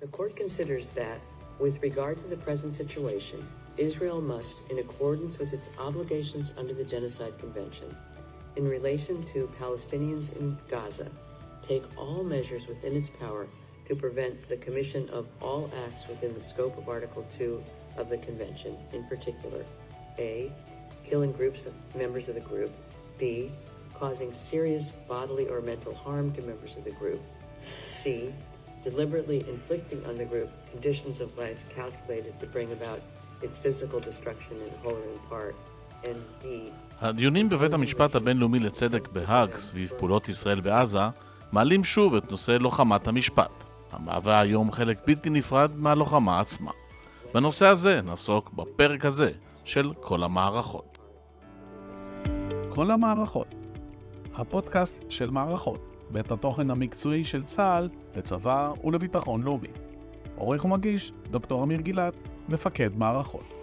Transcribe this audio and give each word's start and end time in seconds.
The 0.00 0.06
court 0.06 0.34
considers 0.34 0.88
that, 0.92 1.20
with 1.58 1.82
regard 1.82 2.16
to 2.18 2.26
the 2.26 2.36
present 2.36 2.72
situation, 2.72 3.46
Israel 3.76 4.22
must, 4.22 4.70
in 4.70 4.78
accordance 4.78 5.38
with 5.38 5.52
its 5.52 5.68
obligations 5.78 6.54
under 6.56 6.72
the 6.72 6.84
Genocide 6.84 7.38
Convention, 7.38 7.94
in 8.56 8.66
relation 8.66 9.22
to 9.24 9.50
Palestinians 9.58 10.34
in 10.38 10.56
Gaza, 10.68 11.10
take 11.68 11.84
all 11.98 12.24
measures 12.24 12.66
within 12.66 12.96
its 12.96 13.10
power 13.10 13.46
to 13.88 13.94
prevent 13.94 14.48
the 14.48 14.56
commission 14.56 15.06
of 15.10 15.26
all 15.42 15.70
acts 15.84 16.08
within 16.08 16.32
the 16.32 16.40
scope 16.40 16.78
of 16.78 16.88
Article 16.88 17.26
2 17.36 17.62
of 17.98 18.08
the 18.08 18.16
Convention, 18.18 18.78
in 18.94 19.04
particular, 19.04 19.66
A. 20.18 20.50
Killing 21.04 21.32
groups 21.32 21.66
of 21.66 21.74
members 21.94 22.30
of 22.30 22.36
the 22.36 22.40
group, 22.40 22.72
B. 23.18 23.52
Causing 23.92 24.32
serious 24.32 24.92
bodily 24.92 25.46
or 25.48 25.60
mental 25.60 25.94
harm 25.94 26.32
to 26.32 26.40
members 26.40 26.76
of 26.76 26.84
the 26.84 26.92
group, 26.92 27.20
C. 27.84 28.32
Deliberately 28.84 29.40
inflicting 29.54 30.00
on 30.08 30.14
the 30.16 30.24
group 30.32 30.50
conditions 30.72 31.20
of 31.20 31.28
life 31.36 31.60
calculated 31.78 32.34
to 32.40 32.46
bring 32.54 32.68
about 32.78 33.00
its 33.42 33.58
physical 33.64 34.00
destruction 34.00 34.56
in 34.66 34.70
whole 34.82 34.96
or 34.96 35.12
in 35.12 35.20
part, 35.30 35.54
and 36.04 36.18
D. 36.42 36.46
הדיונים 37.00 37.48
בבית 37.48 37.72
המשפט 37.72 38.14
הבינלאומי 38.14 38.58
לצדק 38.58 39.08
בהאג 39.08 39.56
סביב 39.56 39.92
פעולות 39.98 40.28
ישראל 40.28 40.60
בעזה 40.60 40.98
מעלים 41.52 41.84
שוב 41.84 42.14
את 42.14 42.30
נושא 42.30 42.52
לוחמת 42.52 43.08
המשפט, 43.08 43.50
המהווה 43.92 44.40
היום 44.40 44.72
חלק 44.72 44.98
בלתי 45.06 45.30
נפרד 45.30 45.70
מהלוחמה 45.76 46.40
עצמה. 46.40 46.70
בנושא 47.34 47.66
הזה 47.66 48.00
נעסוק 48.00 48.50
בפרק 48.50 49.04
הזה 49.04 49.30
של 49.64 49.92
כל 50.00 50.22
המערכות. 50.22 50.98
כל 52.68 52.90
המערכות, 52.90 53.54
הפודקאסט 54.34 54.96
של 55.08 55.30
מערכות, 55.30 55.89
בית 56.12 56.32
התוכן 56.32 56.70
המקצועי 56.70 57.24
של 57.24 57.42
צה"ל 57.42 57.88
לצבא 58.16 58.72
ולביטחון 58.84 59.42
לאומי. 59.42 59.68
עורך 60.36 60.64
ומגיש, 60.64 61.12
דוקטור 61.30 61.62
אמיר 61.62 61.80
גילת, 61.80 62.14
מפקד 62.48 62.90
מערכות. 62.96 63.54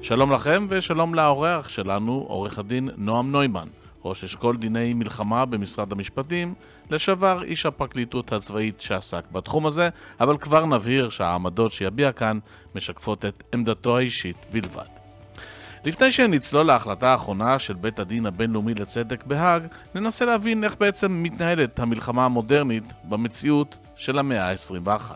שלום 0.00 0.32
לכם 0.32 0.66
ושלום 0.68 1.14
לאורח 1.14 1.68
שלנו, 1.68 2.24
עורך 2.28 2.58
הדין 2.58 2.88
נועם 2.96 3.32
נוימן, 3.32 3.68
ראש 4.04 4.24
אשכול 4.24 4.56
דיני 4.56 4.94
מלחמה 4.94 5.44
במשרד 5.44 5.92
המשפטים, 5.92 6.54
לשעבר 6.90 7.42
איש 7.42 7.66
הפרקליטות 7.66 8.32
הצבאית 8.32 8.80
שעסק 8.80 9.24
בתחום 9.32 9.66
הזה, 9.66 9.88
אבל 10.20 10.38
כבר 10.38 10.66
נבהיר 10.66 11.08
שהעמדות 11.08 11.72
שיביע 11.72 12.12
כאן 12.12 12.38
משקפות 12.74 13.24
את 13.24 13.42
עמדתו 13.54 13.98
האישית 13.98 14.36
בלבד. 14.52 15.03
לפני 15.84 16.12
שנצלול 16.12 16.66
להחלטה 16.66 17.08
האחרונה 17.08 17.58
של 17.58 17.74
בית 17.74 17.98
הדין 17.98 18.26
הבינלאומי 18.26 18.74
לצדק 18.74 19.24
בהאג, 19.24 19.62
ננסה 19.94 20.24
להבין 20.24 20.64
איך 20.64 20.76
בעצם 20.80 21.22
מתנהלת 21.22 21.78
המלחמה 21.78 22.24
המודרנית 22.24 22.84
במציאות 23.04 23.76
של 23.96 24.18
המאה 24.18 24.50
ה-21. 24.50 25.10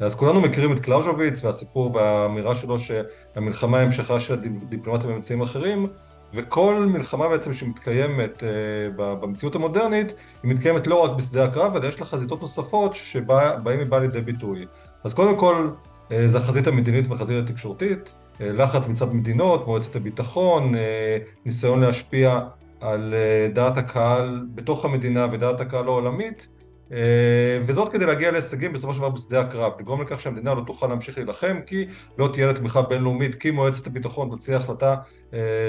אז 0.00 0.14
כולנו 0.14 0.40
מכירים 0.40 0.72
את 0.72 0.80
קלאוז'וביץ 0.80 1.44
והסיפור 1.44 1.94
והאמירה 1.94 2.54
שלו 2.54 2.76
שהמלחמה 2.78 3.80
המשכה 3.80 4.20
של 4.20 4.34
הדיפלומטיה 4.34 5.10
באמצעים 5.10 5.40
אחרים, 5.42 5.86
וכל 6.34 6.74
מלחמה 6.74 7.28
בעצם 7.28 7.52
שמתקיימת 7.52 8.42
uh, 8.42 8.44
במציאות 8.96 9.54
המודרנית, 9.54 10.14
היא 10.42 10.50
מתקיימת 10.50 10.86
לא 10.86 11.04
רק 11.04 11.10
בשדה 11.10 11.44
הקרב, 11.44 11.76
אלא 11.76 11.86
יש 11.86 12.00
לה 12.00 12.06
חזיתות 12.06 12.40
נוספות 12.40 12.94
שבהם 12.94 13.78
היא 13.78 13.86
באה 13.86 14.00
לידי 14.00 14.20
ביטוי. 14.20 14.66
אז 15.04 15.14
קודם 15.14 15.38
כל, 15.38 15.70
uh, 16.08 16.12
זה 16.26 16.38
החזית 16.38 16.66
המדינית 16.66 17.08
והחזית 17.08 17.44
התקשורתית, 17.44 18.12
לחץ 18.40 18.86
מצד 18.86 19.12
מדינות, 19.14 19.66
מועצת 19.66 19.96
הביטחון, 19.96 20.74
uh, 20.74 20.78
ניסיון 21.44 21.80
להשפיע 21.80 22.40
על 22.80 23.14
uh, 23.14 23.54
דעת 23.54 23.78
הקהל 23.78 24.46
בתוך 24.54 24.84
המדינה 24.84 25.26
ודעת 25.32 25.60
הקהל 25.60 25.86
העולמית, 25.86 26.48
וזאת 27.66 27.92
כדי 27.92 28.06
להגיע 28.06 28.30
להישגים 28.30 28.72
בסופו 28.72 28.92
של 28.94 28.98
דבר 28.98 29.08
בשדה 29.08 29.40
הקרב, 29.40 29.72
לגרום 29.80 30.02
לכך 30.02 30.20
שהמדינה 30.20 30.54
לא 30.54 30.62
תוכל 30.66 30.86
להמשיך 30.86 31.18
להילחם 31.18 31.56
כי 31.66 31.86
לא 32.18 32.28
תהיה 32.32 32.46
לה 32.46 32.52
תמיכה 32.52 32.82
בינלאומית, 32.82 33.34
כי 33.34 33.50
מועצת 33.50 33.86
הביטחון 33.86 34.30
תוציא 34.30 34.56
החלטה 34.56 34.96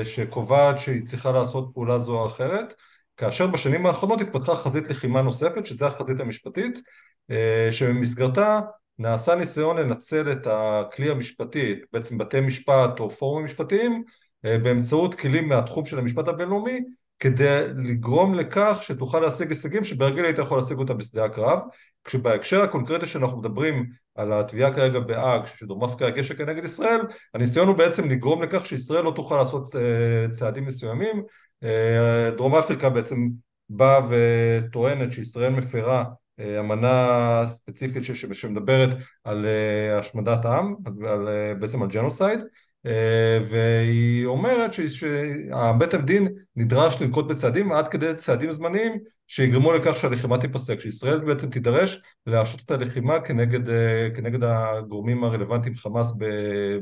שקובעת 0.03 0.79
שהיא 0.79 1.05
צריכה 1.05 1.31
לעשות 1.31 1.71
פעולה 1.73 1.99
זו 1.99 2.19
או 2.19 2.27
אחרת, 2.27 2.73
כאשר 3.17 3.47
בשנים 3.47 3.85
האחרונות 3.85 4.21
התפתחה 4.21 4.55
חזית 4.55 4.89
לחימה 4.89 5.21
נוספת, 5.21 5.65
שזה 5.65 5.87
החזית 5.87 6.19
המשפטית, 6.19 6.79
שבמסגרתה 7.71 8.59
נעשה 8.99 9.35
ניסיון 9.35 9.77
לנצל 9.77 10.31
את 10.31 10.47
הכלי 10.51 11.09
המשפטי, 11.11 11.75
בעצם 11.93 12.17
בתי 12.17 12.41
משפט 12.41 12.99
או 12.99 13.09
פורומים 13.09 13.45
משפטיים, 13.45 14.03
באמצעות 14.43 15.15
כלים 15.15 15.49
מהתחום 15.49 15.85
של 15.85 15.99
המשפט 15.99 16.27
הבינלאומי, 16.27 16.79
כדי 17.19 17.67
לגרום 17.75 18.33
לכך 18.33 18.77
שתוכל 18.81 19.19
להשיג 19.19 19.49
הישגים 19.49 19.83
שברגיל 19.83 20.25
היית 20.25 20.37
יכול 20.37 20.57
להשיג 20.57 20.77
אותם 20.77 20.97
בשדה 20.97 21.25
הקרב. 21.25 21.59
כשבהקשר 22.03 22.61
הקונקרטי 22.61 23.05
שאנחנו 23.05 23.39
מדברים 23.39 23.85
על 24.15 24.33
התביעה 24.33 24.73
כרגע 24.73 24.99
בהאג 24.99 25.45
שדרום 25.45 25.83
אפריקה 25.83 26.07
הגישה 26.07 26.33
כנגד 26.33 26.65
ישראל 26.65 26.99
הניסיון 27.33 27.67
הוא 27.67 27.75
בעצם 27.75 28.09
לגרום 28.09 28.43
לכך 28.43 28.65
שישראל 28.65 29.03
לא 29.03 29.11
תוכל 29.15 29.35
לעשות 29.35 29.75
צעדים 30.31 30.65
מסוימים. 30.65 31.23
דרום 32.37 32.55
אפריקה 32.55 32.89
בעצם 32.89 33.27
באה 33.69 34.01
וטוענת 34.09 35.11
שישראל 35.11 35.51
מפרה 35.51 36.03
אמנה 36.39 37.41
ספציפית 37.45 38.03
שמדברת 38.33 38.89
על 39.23 39.45
השמדת 39.99 40.45
עם, 40.45 40.75
על, 41.05 41.27
בעצם 41.59 41.81
על 41.81 41.89
ג'נוסייד 41.89 42.43
והיא 43.45 44.25
אומרת 44.25 44.73
שבית 44.73 45.93
הדין 45.93 46.27
נדרש 46.55 47.01
לנקוט 47.01 47.27
בצעדים 47.27 47.71
עד 47.71 47.87
כדי 47.87 48.15
צעדים 48.15 48.51
זמניים 48.51 48.93
שיגרמו 49.27 49.73
לכך 49.73 49.97
שהלחימה 49.97 50.37
תיפסק, 50.37 50.79
שישראל 50.79 51.19
בעצם 51.19 51.49
תידרש 51.49 52.01
להרשות 52.27 52.61
את 52.65 52.71
הלחימה 52.71 53.19
כנגד, 53.19 53.59
כנגד 54.15 54.43
הגורמים 54.43 55.23
הרלוונטיים 55.23 55.75
חמאס 55.75 56.13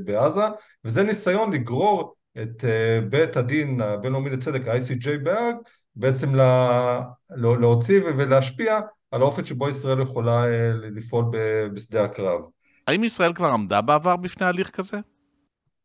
בעזה 0.04 0.44
וזה 0.86 1.04
ניסיון 1.04 1.54
לגרור 1.54 2.16
את 2.42 2.64
בית 3.10 3.38
הדין 3.38 3.82
הבינלאומי 3.82 4.30
לצדק 4.30 4.68
ה-ICJ 4.68 5.08
בהאג 5.24 5.56
בעצם 5.96 6.36
לה, 6.36 7.02
להוציא 7.30 8.02
ולהשפיע 8.04 8.80
על 9.14 9.22
האופן 9.22 9.46
שבו 9.46 9.70
ישראל 9.70 10.00
יכולה 10.00 10.46
לפעול 10.74 11.26
בשדה 11.74 12.04
הקרב. 12.04 12.42
האם 12.88 13.04
ישראל 13.04 13.34
כבר 13.34 13.48
עמדה 13.48 13.82
בעבר 13.82 14.16
בפני 14.16 14.46
הליך 14.46 14.70
כזה? 14.70 14.98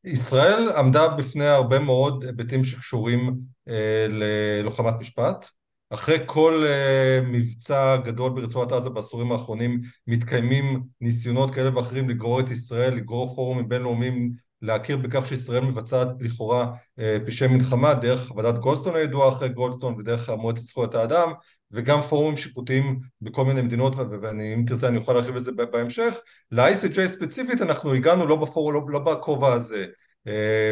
ישראל 0.05 0.71
עמדה 0.77 1.09
בפני 1.09 1.47
הרבה 1.47 1.78
מאוד 1.78 2.25
היבטים 2.25 2.65
שקשורים 2.65 3.39
אה, 3.69 4.06
ללוחמת 4.09 4.94
משפט. 5.00 5.49
אחרי 5.91 6.19
כל 6.27 6.65
אה, 6.66 7.21
מבצע 7.22 7.97
גדול 7.97 8.33
ברצועת 8.33 8.72
עזה 8.72 8.91
בעשורים 8.91 9.33
האחרונים 9.33 9.81
מתקיימים 10.06 10.83
ניסיונות 11.00 11.50
כאלה 11.50 11.77
ואחרים 11.77 12.10
לגרור 12.10 12.41
את 12.41 12.50
ישראל, 12.50 12.95
לגרור 12.95 13.34
פורומים 13.34 13.69
בינלאומיים 13.69 14.33
להכיר 14.62 14.97
בכך 14.97 15.27
שישראל 15.27 15.65
מבצעת 15.65 16.09
לכאורה 16.21 16.72
אה, 16.99 17.19
פשעי 17.27 17.49
מלחמה 17.49 17.95
דרך 17.95 18.37
ועדת 18.37 18.59
גולדסטון 18.59 18.97
הידועה 18.97 19.28
אחרי 19.28 19.49
גולדסטון 19.49 19.95
ודרך 19.99 20.31
מועצת 20.31 20.62
זכויות 20.62 20.95
האדם 20.95 21.33
וגם 21.73 22.01
פורומים 22.01 22.37
שיפוטיים 22.37 23.01
בכל 23.23 23.45
מיני 23.45 23.62
מדינות 23.62 23.93
ואם 23.97 24.65
תרצה 24.67 24.89
אני 24.89 24.97
יכול 24.99 25.15
להרחיב 25.15 25.37
את 25.37 25.45
זה 25.45 25.53
בהמשך. 25.53 26.19
ל-ICJ 26.53 27.06
ספציפית 27.06 27.62
אנחנו 27.62 27.95
הגענו 27.95 28.27
לא, 28.27 28.37
בפור, 28.37 28.73
לא, 28.73 28.81
לא 28.89 28.99
בכובע 28.99 29.53
הזה. 29.53 29.84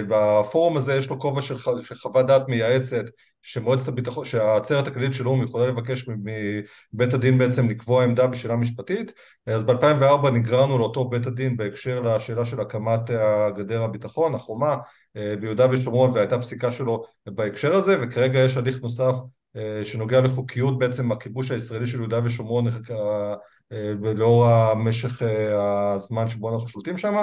בפורום 0.09 0.77
הזה 0.77 0.95
יש 0.95 1.09
לו 1.11 1.21
כובע 1.21 1.43
של, 1.43 1.56
חוות 1.95 2.27
דעת 2.27 2.49
מייעצת 2.49 3.05
שמועצת 3.43 3.89
הביטחון, 3.89 4.25
שהעצרת 4.25 4.87
הכללית 4.87 5.15
של 5.15 5.25
האו"ם 5.25 5.43
יכולה 5.43 5.67
לבקש 5.67 6.09
מבית 6.93 7.15
הדין 7.15 7.39
בעצם 7.39 7.69
לקבוע 7.69 8.05
עמדה 8.05 8.27
בשאלה 8.27 8.56
משפטית. 8.56 9.12
אז 9.47 9.65
ב-2004 9.65 10.31
נגררנו 10.31 10.79
לאותו 10.79 11.05
בית 11.05 11.27
הדין 11.27 11.56
בהקשר 11.56 12.01
לשאלה 12.01 12.45
של 12.45 12.61
הקמת 12.61 13.11
הגדר 13.11 13.83
הביטחון, 13.83 14.35
החומה 14.35 14.77
ביהודה 15.15 15.67
ושומרון 15.71 16.11
והייתה 16.11 16.39
פסיקה 16.39 16.71
שלו 16.71 17.05
בהקשר 17.27 17.75
הזה 17.75 17.97
וכרגע 18.03 18.39
יש 18.39 18.56
הליך 18.56 18.83
נוסף 18.83 19.15
שנוגע 19.83 20.21
לחוקיות 20.21 20.78
בעצם 20.78 21.12
הכיבוש 21.12 21.50
הישראלי 21.50 21.87
של 21.87 21.99
יהודה 21.99 22.21
ושומרון 22.25 22.67
לאור 24.00 24.47
המשך 24.47 25.23
הזמן 25.23 26.29
שבו 26.29 26.55
אנחנו 26.55 26.69
שולטים 26.69 26.97
שם 26.97 27.14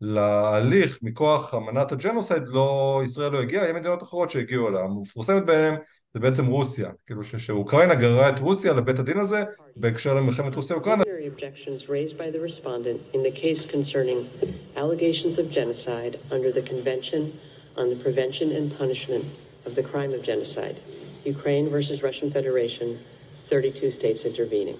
להליך 0.00 0.98
מכוח 1.02 1.54
אמנת 1.54 1.92
הג'נוסייד 1.92 2.48
לא, 2.48 3.00
ישראל 3.04 3.32
לא 3.32 3.42
הגיעה, 3.42 3.64
היו 3.64 3.74
מדינות 3.74 4.02
אחרות 4.02 4.30
שהגיעו 4.30 4.68
אליה, 4.68 4.80
המפורסמת 4.80 5.46
בהן 5.46 5.74
זה 6.14 6.20
בעצם 6.20 6.46
רוסיה, 6.46 6.88
כאילו 7.06 7.24
שאוקראינה 7.24 7.94
גררה 7.94 8.28
את 8.28 8.38
רוסיה 8.38 8.72
לבית 8.72 8.98
הדין 8.98 9.18
הזה 9.18 9.44
בהקשר 9.76 10.14
למלחמת 10.14 10.54
רוסיה-אוקראינה 10.54 11.02
Ukraine 21.26 21.68
versus 21.70 22.02
Russian 22.02 22.30
Federation, 22.32 22.88
32 23.48 23.90
states 23.90 24.24
intervening. 24.24 24.76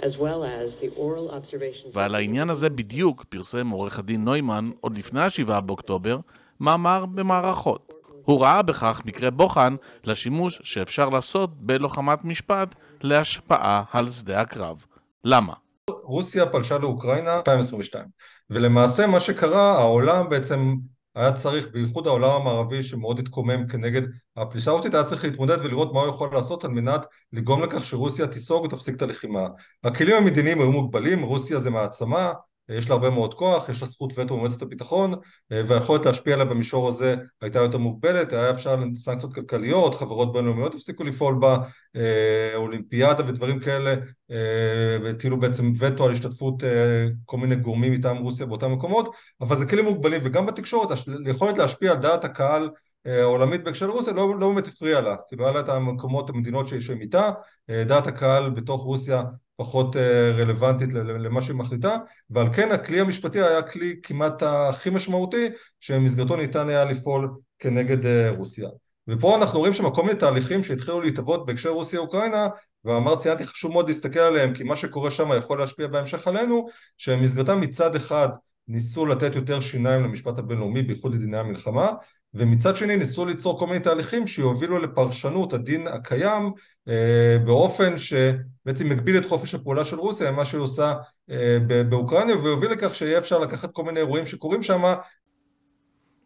As 0.00 0.16
well 0.18 0.44
as 0.44 0.76
the 0.82 0.90
oral 0.96 1.30
observations... 1.30 1.92
ועל 1.92 2.14
העניין 2.14 2.50
הזה 2.50 2.70
בדיוק 2.70 3.24
פרסם 3.28 3.68
עורך 3.68 3.98
הדין 3.98 4.24
נוימן, 4.24 4.70
עוד 4.80 4.98
לפני 4.98 5.20
השבעה 5.20 5.60
באוקטובר, 5.60 6.18
מאמר 6.60 7.06
במערכות. 7.06 7.92
הוא 8.24 8.40
ראה 8.40 8.62
בכך 8.62 9.02
מקרה 9.04 9.30
בוחן 9.30 9.76
לשימוש 10.04 10.60
שאפשר 10.62 11.08
לעשות 11.08 11.50
בלוחמת 11.56 12.24
משפט 12.24 12.74
להשפעה 13.02 13.82
על 13.92 14.10
שדה 14.10 14.40
הקרב. 14.40 14.84
למה? 15.24 15.52
רוסיה 15.90 16.46
פלשה 16.46 16.78
לאוקראינה 16.78 17.36
2022 17.36 18.04
ולמעשה 18.50 19.06
מה 19.06 19.20
שקרה 19.20 19.72
העולם 19.72 20.28
בעצם 20.28 20.74
היה 21.14 21.32
צריך, 21.32 21.68
בייחוד 21.72 22.06
העולם 22.06 22.30
המערבי 22.30 22.82
שמאוד 22.82 23.18
התקומם 23.18 23.66
כנגד 23.66 24.02
הפלישה 24.36 24.70
הרוסית, 24.70 24.94
היה 24.94 25.04
צריך 25.04 25.24
להתמודד 25.24 25.58
ולראות 25.64 25.92
מה 25.92 26.00
הוא 26.00 26.08
יכול 26.08 26.28
לעשות 26.32 26.64
על 26.64 26.70
מנת 26.70 27.06
לגרום 27.32 27.62
לכך 27.62 27.84
שרוסיה 27.84 28.26
תיסוג 28.26 28.64
ותפסיק 28.64 28.96
את 28.96 29.02
הלחימה. 29.02 29.48
הכלים 29.84 30.16
המדיניים 30.16 30.60
היו 30.60 30.72
מוגבלים, 30.72 31.22
רוסיה 31.22 31.60
זה 31.60 31.70
מעצמה, 31.70 32.32
יש 32.78 32.88
לה 32.88 32.94
הרבה 32.94 33.10
מאוד 33.10 33.34
כוח, 33.34 33.68
יש 33.68 33.82
לה 33.82 33.88
זכות 33.88 34.18
וטו 34.18 34.36
במועצת 34.36 34.62
הביטחון 34.62 35.14
והיכולת 35.50 36.06
להשפיע 36.06 36.34
עליה 36.34 36.44
במישור 36.44 36.88
הזה 36.88 37.16
הייתה 37.40 37.58
יותר 37.58 37.78
מוגבלת, 37.78 38.32
היה 38.32 38.50
אפשר 38.50 38.76
סנקציות 38.94 39.34
כלכליות, 39.34 39.94
חברות 39.94 40.32
בינלאומיות 40.32 40.74
הפסיקו 40.74 41.04
לפעול 41.04 41.34
בה, 41.34 41.56
אה, 41.96 42.52
אולימפיאדה 42.54 43.28
ודברים 43.28 43.60
כאלה 43.60 43.94
אה, 44.30 44.96
והטילו 45.04 45.40
בעצם 45.40 45.72
וטו 45.78 46.04
על 46.04 46.12
השתתפות 46.12 46.64
אה, 46.64 47.08
כל 47.24 47.36
מיני 47.36 47.56
גורמים 47.56 47.92
מטעם 47.92 48.16
רוסיה 48.16 48.46
באותם 48.46 48.72
מקומות, 48.72 49.14
אבל 49.40 49.58
זה 49.58 49.66
כלים 49.66 49.84
מוגבלים 49.84 50.20
וגם 50.24 50.46
בתקשורת, 50.46 50.98
היכולת 51.26 51.58
להשפיע 51.58 51.92
על 51.92 51.98
דעת 51.98 52.24
הקהל 52.24 52.70
העולמית 53.06 53.64
בהקשר 53.64 53.86
לרוסיה 53.86 54.12
לא, 54.12 54.38
לא 54.40 54.48
באמת 54.48 54.66
הפריע 54.66 55.00
לה, 55.00 55.16
כאילו 55.28 55.44
היה 55.44 55.52
לה 55.54 55.60
את 55.60 55.68
המקומות, 55.68 56.30
המדינות 56.30 56.68
שהן 56.68 57.00
איתה, 57.00 57.30
דעת 57.68 58.06
הקהל 58.06 58.50
בתוך 58.50 58.82
רוסיה 58.82 59.22
פחות 59.62 59.96
אה, 59.96 60.30
רלוונטית 60.30 60.92
למה 60.92 61.42
שהיא 61.42 61.56
מחליטה. 61.56 61.96
ועל 62.30 62.52
כן 62.54 62.72
הכלי 62.72 63.00
המשפטי 63.00 63.40
היה 63.40 63.62
כלי 63.62 63.96
כמעט 64.02 64.42
הכי 64.42 64.90
משמעותי 64.90 65.48
שבמסגרתו 65.80 66.36
ניתן 66.36 66.68
היה 66.68 66.84
לפעול 66.84 67.30
כנגד 67.58 68.06
אה, 68.06 68.30
רוסיה. 68.30 68.68
ופה 69.08 69.36
אנחנו 69.36 69.58
רואים 69.58 69.72
שם 69.72 69.90
כל 69.90 70.02
מיני 70.02 70.18
תהליכים 70.18 70.62
שהתחילו 70.62 71.00
להתהוות 71.00 71.46
בהקשר 71.46 71.68
רוסיה-אוקראינה 71.68 72.48
ואמר 72.84 73.16
ציינתי 73.16 73.44
חשוב 73.44 73.72
מאוד 73.72 73.88
להסתכל 73.88 74.18
עליהם 74.18 74.54
כי 74.54 74.64
מה 74.64 74.76
שקורה 74.76 75.10
שם 75.10 75.30
יכול 75.36 75.58
להשפיע 75.58 75.86
בהמשך 75.86 76.28
עלינו 76.28 76.66
שבמסגרתם 76.98 77.60
מצד 77.60 77.94
אחד 77.96 78.28
ניסו 78.68 79.06
לתת 79.06 79.34
יותר 79.34 79.60
שיניים 79.60 80.02
למשפט 80.02 80.38
הבינלאומי 80.38 80.82
בייחוד 80.82 81.14
לדיני 81.14 81.38
המלחמה 81.38 81.90
ומצד 82.34 82.76
שני 82.76 82.96
ניסו 82.96 83.24
ליצור 83.24 83.58
כל 83.58 83.66
מיני 83.66 83.80
תהליכים 83.80 84.26
שיובילו 84.26 84.78
לפרשנות 84.78 85.52
הדין 85.52 85.86
הקיים 85.86 86.52
אה, 86.88 87.36
באופן 87.44 87.98
שבעצם 87.98 88.88
מגביל 88.88 89.18
את 89.18 89.24
חופש 89.24 89.54
הפעולה 89.54 89.84
של 89.84 89.96
רוסיה 89.96 90.30
מה 90.30 90.44
שהיא 90.44 90.60
עושה 90.60 90.94
אה, 91.30 91.58
באוקראינה 91.88 92.36
ויוביל 92.36 92.70
לכך 92.70 92.94
שיהיה 92.94 93.18
אפשר 93.18 93.38
לקחת 93.38 93.72
כל 93.72 93.84
מיני 93.84 94.00
אירועים 94.00 94.26
שקורים 94.26 94.62
שם 94.62 94.82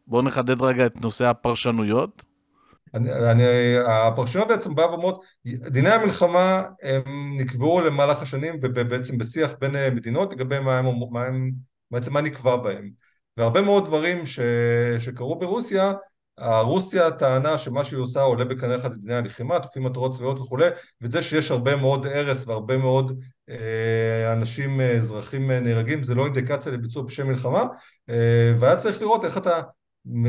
בואו 0.06 0.22
נחדד 0.22 0.62
רגע 0.62 0.86
את 0.86 1.00
נושא 1.00 1.24
הפרשנויות. 1.24 2.22
אני, 2.94 3.12
אני, 3.12 3.42
הפרשנויות 3.86 4.48
בעצם 4.48 4.74
באה 4.74 4.90
ואומרות, 4.90 5.24
דיני 5.46 5.90
המלחמה 5.90 6.64
הם 6.82 7.36
נקבעו 7.36 7.80
למהלך 7.80 8.22
השנים 8.22 8.54
ובעצם 8.62 9.18
בשיח 9.18 9.52
בין 9.60 9.76
אה, 9.76 9.90
מדינות 9.90 10.32
לגבי 10.32 10.58
מה 10.58 10.78
הם, 10.78 10.86
מה 11.10 11.24
הם, 11.24 11.50
בעצם 11.90 12.12
מה 12.12 12.20
נקבע 12.20 12.56
בהם 12.56 13.05
והרבה 13.36 13.62
מאוד 13.62 13.84
דברים 13.84 14.26
ש... 14.26 14.40
שקרו 14.98 15.38
ברוסיה, 15.38 15.92
רוסיה 16.62 17.10
טענה 17.10 17.58
שמה 17.58 17.84
שהיא 17.84 18.00
עושה 18.00 18.20
עולה 18.20 18.44
בקנה 18.44 18.76
אחד 18.76 18.94
לדיני 18.94 19.14
הלחימה, 19.14 19.60
תוקפים 19.60 19.82
מטרות 19.84 20.12
צבאיות 20.12 20.40
וכולי, 20.40 20.68
וזה 21.00 21.22
שיש 21.22 21.50
הרבה 21.50 21.76
מאוד 21.76 22.06
הרס 22.06 22.48
והרבה 22.48 22.76
מאוד 22.76 23.20
אה, 23.50 24.32
אנשים, 24.32 24.80
אה, 24.80 24.92
אזרחים 24.92 25.50
אה, 25.50 25.60
נהרגים, 25.60 26.02
זה 26.02 26.14
לא 26.14 26.24
אינדיקציה 26.24 26.72
לביצוע 26.72 27.08
פשעי 27.08 27.24
מלחמה, 27.24 27.64
אה, 28.10 28.54
והיה 28.58 28.76
צריך 28.76 29.02
לראות 29.02 29.24
איך 29.24 29.38
אתה 29.38 29.60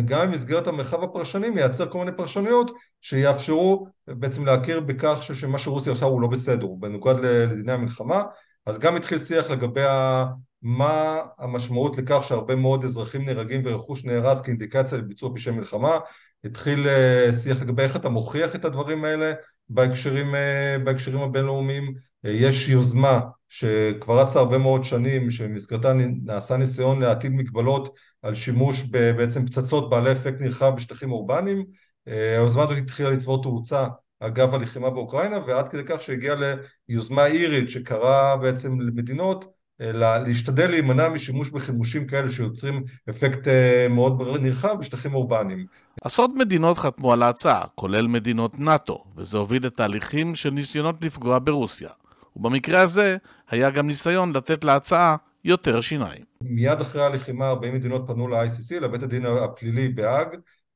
גם 0.05 0.27
במסגרת 0.27 0.67
המרחב 0.67 1.03
הפרשני 1.03 1.49
מייצר 1.49 1.89
כל 1.89 1.99
מיני 1.99 2.11
פרשנויות 2.17 2.71
שיאפשרו 3.01 3.87
בעצם 4.07 4.45
להכיר 4.45 4.79
בכך 4.79 5.17
שמה 5.21 5.59
שרוסיה 5.59 5.91
עושה 5.93 6.05
הוא 6.05 6.21
לא 6.21 6.27
בסדר, 6.27 6.65
הוא 6.65 6.81
בנוגד 6.81 7.15
לדיני 7.19 7.71
המלחמה, 7.71 8.23
אז 8.65 8.79
גם 8.79 8.95
התחיל 8.95 9.17
שיח 9.17 9.49
לגבי 9.49 9.81
מה 10.61 11.19
המשמעות 11.37 11.97
לכך 11.97 12.23
שהרבה 12.23 12.55
מאוד 12.55 12.85
אזרחים 12.85 13.25
נהרגים 13.25 13.61
ורכוש 13.65 14.05
נהרס 14.05 14.41
כאינדיקציה 14.41 14.97
לביצוע 14.97 15.31
פשעי 15.35 15.53
מלחמה? 15.53 15.97
התחיל 16.43 16.87
אה, 16.87 17.33
שיח 17.33 17.61
לגבי 17.61 17.83
איך 17.83 17.95
אתה 17.95 18.09
מוכיח 18.09 18.55
את 18.55 18.65
הדברים 18.65 19.05
האלה 19.05 19.33
בהקשרים, 19.69 20.35
אה, 20.35 20.77
בהקשרים 20.83 21.21
הבינלאומיים. 21.21 21.93
אה, 22.25 22.31
יש 22.31 22.69
יוזמה 22.69 23.19
שכבר 23.49 24.19
רצה 24.21 24.39
הרבה 24.39 24.57
מאוד 24.57 24.83
שנים 24.83 25.29
שבמסגרתה 25.29 25.93
נעשה 26.23 26.57
ניסיון 26.57 27.01
להטיל 27.01 27.31
מגבלות 27.31 27.95
על 28.21 28.33
שימוש 28.35 28.83
בעצם 28.91 29.45
פצצות 29.45 29.89
בעלי 29.89 30.11
אפקט 30.11 30.41
נרחב 30.41 30.73
בשטחים 30.75 31.11
אורבניים. 31.11 31.65
היוזמה 32.05 32.63
הזאת 32.63 32.77
התחילה 32.77 33.09
לצבור 33.09 33.43
תאוצה 33.43 33.87
אגב 34.19 34.55
הלחימה 34.55 34.89
באוקראינה 34.89 35.39
ועד 35.45 35.69
כדי 35.69 35.81
כך 35.85 36.01
שהגיעה 36.01 36.35
ליוזמה 36.89 37.25
אירית 37.25 37.69
שקראה 37.69 38.37
בעצם 38.37 38.79
למדינות 38.81 39.56
להשתדל 39.79 40.69
להימנע 40.69 41.09
משימוש 41.09 41.49
בחימושים 41.49 42.07
כאלה 42.07 42.29
שיוצרים 42.29 42.83
אפקט 43.09 43.47
אה, 43.47 43.87
מאוד 43.89 44.37
נרחב 44.41 44.79
בשטחים 44.79 45.13
אורבניים. 45.13 45.65
עשרות 46.01 46.31
מדינות 46.35 46.77
חתמו 46.77 47.13
על 47.13 47.23
ההצעה, 47.23 47.65
כולל 47.75 48.07
מדינות 48.07 48.59
נאט"ו, 48.59 49.03
וזה 49.17 49.37
הוביל 49.37 49.65
לתהליכים 49.65 50.35
של 50.35 50.49
ניסיונות 50.49 50.95
לפגוע 51.01 51.39
ברוסיה. 51.43 51.89
ובמקרה 52.35 52.81
הזה 52.81 53.17
היה 53.49 53.69
גם 53.69 53.87
ניסיון 53.87 54.35
לתת 54.35 54.63
להצעה 54.63 55.15
יותר 55.43 55.81
שיניים. 55.81 56.21
מיד 56.41 56.81
אחרי 56.81 57.05
הלחימה 57.05 57.49
40 57.49 57.75
מדינות 57.75 58.03
פנו 58.07 58.27
ל-ICC, 58.27 58.79
לבית 58.81 59.03
הדין 59.03 59.25
הפלילי 59.25 59.87
בהאג, 59.87 60.27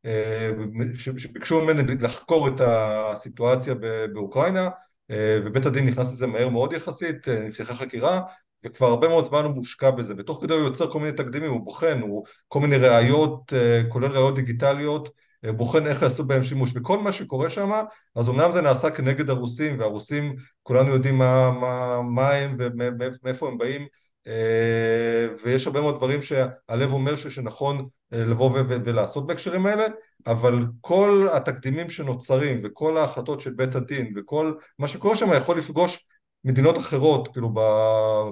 אה, 0.05 0.51
שביקשו 0.97 1.61
ממני 1.61 1.95
לחקור 1.99 2.47
את 2.47 2.61
הסיטואציה 2.65 3.75
באוקראינה 4.13 4.69
אה, 5.11 5.39
ובית 5.45 5.65
הדין 5.65 5.85
נכנס 5.85 6.13
לזה 6.13 6.27
מהר 6.27 6.49
מאוד 6.49 6.73
יחסית, 6.73 7.27
נפתחה 7.27 7.73
חקירה 7.73 8.21
וכבר 8.65 8.87
הרבה 8.87 9.07
מאוד 9.07 9.25
זמן 9.25 9.43
הוא 9.43 9.51
מושקע 9.51 9.91
בזה, 9.91 10.13
ותוך 10.17 10.41
כדי 10.41 10.53
הוא 10.53 10.61
יוצר 10.61 10.91
כל 10.91 10.99
מיני 10.99 11.11
תקדימים, 11.11 11.51
הוא 11.51 11.61
בוחן, 11.61 12.01
הוא 12.01 12.25
כל 12.47 12.59
מיני 12.59 12.77
ראיות, 12.77 13.53
אה, 13.53 13.81
כולל 13.89 14.11
ראיות 14.11 14.35
דיגיטליות, 14.35 15.09
אה, 15.45 15.51
בוחן 15.51 15.87
איך 15.87 16.01
יעשו 16.01 16.23
בהם 16.23 16.43
שימוש, 16.43 16.71
וכל 16.75 16.99
מה 16.99 17.11
שקורה 17.11 17.49
שם, 17.49 17.71
אז 18.15 18.29
אמנם 18.29 18.51
זה 18.51 18.61
נעשה 18.61 18.89
כנגד 18.89 19.29
הרוסים, 19.29 19.79
והרוסים, 19.79 20.35
כולנו 20.63 20.93
יודעים 20.93 21.17
מה, 21.17 21.51
מה, 21.51 22.01
מה 22.01 22.29
הם 22.31 22.57
ומאיפה 22.59 23.47
הם 23.47 23.57
באים, 23.57 23.87
אה, 24.27 25.27
ויש 25.43 25.67
הרבה 25.67 25.81
מאוד 25.81 25.95
דברים 25.95 26.21
שהלב 26.21 26.91
אומר 26.91 27.15
שנכון 27.15 27.87
לבוא 28.11 28.51
ולעשות 28.65 29.27
בהקשרים 29.27 29.65
האלה, 29.65 29.85
אבל 30.27 30.65
כל 30.81 31.27
התקדימים 31.33 31.89
שנוצרים 31.89 32.59
וכל 32.63 32.97
ההחלטות 32.97 33.41
של 33.41 33.51
בית 33.53 33.75
הדין 33.75 34.13
וכל 34.15 34.53
מה 34.79 34.87
שקורה 34.87 35.15
שם 35.15 35.33
יכול 35.33 35.57
לפגוש 35.57 36.05
מדינות 36.45 36.77
אחרות, 36.77 37.27
כאילו, 37.27 37.49
ב, 37.49 37.59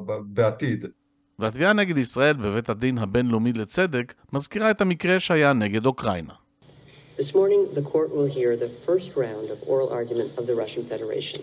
ב, 0.05 0.13
בעתיד. 0.25 0.85
והתביעה 1.39 1.73
נגד 1.73 1.97
ישראל 1.97 2.33
בבית 2.33 2.69
הדין 2.69 2.97
הבינלאומי 2.97 3.53
לצדק 3.53 4.13
מזכירה 4.33 4.71
את 4.71 4.81
המקרה 4.81 5.19
שהיה 5.19 5.53
נגד 5.53 5.85
אוקראינה. 5.85 6.33
This 7.17 7.33
morning, 7.33 7.75
the 7.75 7.81
court 7.81 8.09
will 8.15 8.29
hear 8.37 8.55
the 8.55 8.69
first 8.87 9.09
round 9.15 9.49
of 9.53 9.57
oral 9.67 9.89
argument 9.99 10.29
of 10.37 10.45
the 10.47 10.55
Russian 10.55 10.83
Federation. 10.91 11.41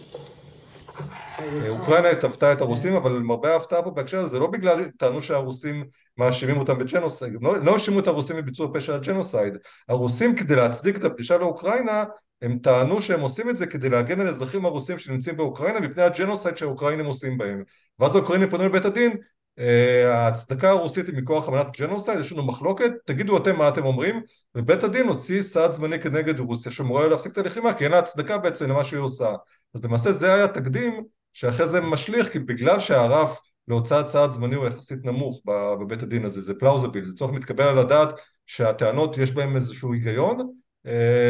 אוקראינה 1.69 2.11
תבעה 2.11 2.53
את 2.53 2.61
הרוסים, 2.61 2.95
אבל 2.95 3.13
למרבה 3.13 3.53
ההפתעה 3.53 3.83
פה 3.83 3.91
בהקשר 3.91 4.19
הזה, 4.19 4.29
זה 4.29 4.39
לא 4.39 4.47
בגלל 4.47 4.85
טענו 4.99 5.23
שהרוסים 5.23 5.85
מאשימים 6.19 6.57
אותם 6.57 6.79
ב 6.79 6.84
genocide, 6.84 7.33
לא, 7.41 7.65
לא 7.65 7.73
האשימו 7.73 7.99
את 7.99 8.07
הרוסים 8.07 8.37
בביצוע 8.37 8.69
פשע 8.75 8.95
ה 8.95 9.01
genocide, 9.01 9.55
הרוסים 9.89 10.37
כדי 10.37 10.57
להצדיק 10.57 10.97
את 10.97 11.05
הפלישה 11.05 11.39
לאוקראינה 11.39 12.05
הם 12.43 12.59
טענו 12.59 13.03
שהם 13.03 13.21
עושים 13.21 13.51
את 13.51 13.57
זה 13.57 13.67
כדי 13.67 13.89
להגן 13.89 14.21
על 14.21 14.29
אזרחים 14.29 14.65
הרוסים 14.65 14.99
שנמצאים 14.99 15.37
באוקראינה 15.37 15.81
מפני 15.81 16.03
ה 16.03 16.09
genocide 16.09 16.57
שהאוקראינים 16.57 17.07
עושים 17.07 17.39
בהם. 17.39 17.63
ואז 17.99 18.15
האוקראינים 18.17 18.51
פנו 18.51 18.65
לבית 18.65 18.85
הדין 18.85 19.17
אה, 19.59 20.15
ההצדקה 20.15 20.71
הרוסית 20.71 21.07
היא 21.07 21.17
מכוח 21.17 21.49
אמנת 21.49 21.81
genocide, 21.81 22.19
יש 22.19 22.33
לנו 22.33 22.47
מחלוקת, 22.47 22.93
תגידו 23.05 23.37
אתם 23.37 23.57
מה 23.57 23.69
אתם 23.69 23.85
אומרים. 23.85 24.23
ובית 24.55 24.85
הדין 24.85 25.09
הוציא 25.09 25.43
סעד 25.43 25.73
זמני 25.73 26.01
כנגד 26.01 26.41
רוסיה 26.41 26.73
שאמורה 26.73 27.09
להפסיק 27.09 27.33
את 27.33 27.39
הלחימה 27.39 27.75
כי 27.75 27.85
אין 27.85 27.93
לה 27.93 27.99
הצדקה 27.99 28.39
בעצם 28.39 28.71
למה 28.71 28.85
שהיא 28.85 29.01
עושה. 29.01 29.35
אז 29.75 29.85
למעשה 29.85 30.13
זה 30.13 30.35
היה 30.35 30.49
תקדים 30.49 31.05
שאחרי 31.33 31.67
זה 31.67 31.81
משליך 31.81 32.33
כי 32.33 32.39
בגלל 32.39 32.81
שהרף 32.81 33.41
להוצאת 33.69 34.09
סעד 34.09 34.31
זמני 34.31 34.55
הוא 34.55 34.67
יחסית 34.67 35.05
נמוך 35.05 35.43
בבית 35.81 36.03
הדין 36.03 36.25
הזה, 36.25 36.41
זה 36.41 36.55
plausible, 36.55 37.05
זה 37.05 37.15
צורך 37.15 37.33
מתקבל 37.33 37.65
על 37.65 37.79
הדעת 37.79 38.09
שהטענות 38.47 39.19
יש 39.19 39.33
בהם 39.33 39.57
איזשהו 39.57 39.93
היגיון 39.93 40.53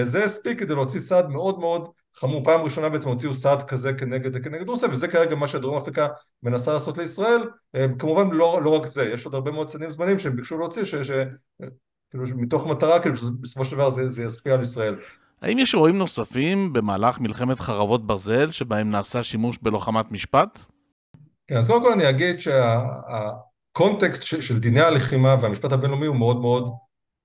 זה 0.04 0.24
הספיק 0.24 0.58
כדי 0.58 0.74
להוציא 0.74 1.00
סעד 1.00 1.28
מאוד 1.28 1.58
מאוד 1.58 1.88
חמור, 2.16 2.44
פעם 2.44 2.60
ראשונה 2.60 2.88
בעצם 2.88 3.08
הוציאו 3.08 3.34
סעד 3.34 3.62
כזה 3.62 3.92
כנגד, 3.92 4.44
כנגד 4.44 4.68
רוסיה 4.68 4.88
וזה 4.88 5.08
כרגע 5.08 5.34
מה 5.34 5.48
שדרום 5.48 5.76
אפריקה 5.76 6.06
מנסה 6.42 6.72
לעשות 6.72 6.98
לישראל, 6.98 7.40
אה, 7.74 7.86
כמובן 7.98 8.30
לא, 8.30 8.60
לא 8.62 8.76
רק 8.76 8.86
זה, 8.86 9.04
יש 9.04 9.24
עוד 9.24 9.34
הרבה 9.34 9.50
מאוד 9.50 9.68
צעדים 9.68 9.90
זמנים 9.90 10.18
שהם 10.18 10.36
ביקשו 10.36 10.58
להוציא, 10.58 10.84
ש, 10.84 10.94
ש, 10.94 11.10
כאילו 12.10 12.24
מתוך 12.36 12.66
מטרה 12.66 13.00
כאילו 13.00 13.14
בסופו 13.40 13.64
של 13.64 13.76
דבר 13.76 13.90
זה, 13.90 14.10
זה 14.10 14.22
ישפיע 14.22 14.54
על 14.54 14.62
ישראל. 14.62 14.96
האם 15.42 15.58
יש 15.58 15.74
אירועים 15.74 15.98
נוספים 15.98 16.72
במהלך 16.72 17.20
מלחמת 17.20 17.60
חרבות 17.60 18.06
ברזל 18.06 18.50
שבהם 18.50 18.90
נעשה 18.90 19.22
שימוש 19.22 19.58
בלוחמת 19.62 20.12
משפט? 20.12 20.58
כן, 21.46 21.56
אז 21.56 21.68
קודם 21.68 21.82
כל 21.82 21.92
אני 21.92 22.10
אגיד 22.10 22.36
שהקונטקסט 22.40 24.22
של 24.22 24.58
דיני 24.58 24.80
הלחימה 24.80 25.36
והמשפט 25.40 25.72
הבינלאומי 25.72 26.06
הוא 26.06 26.16
מאוד 26.16 26.40
מאוד 26.40 26.70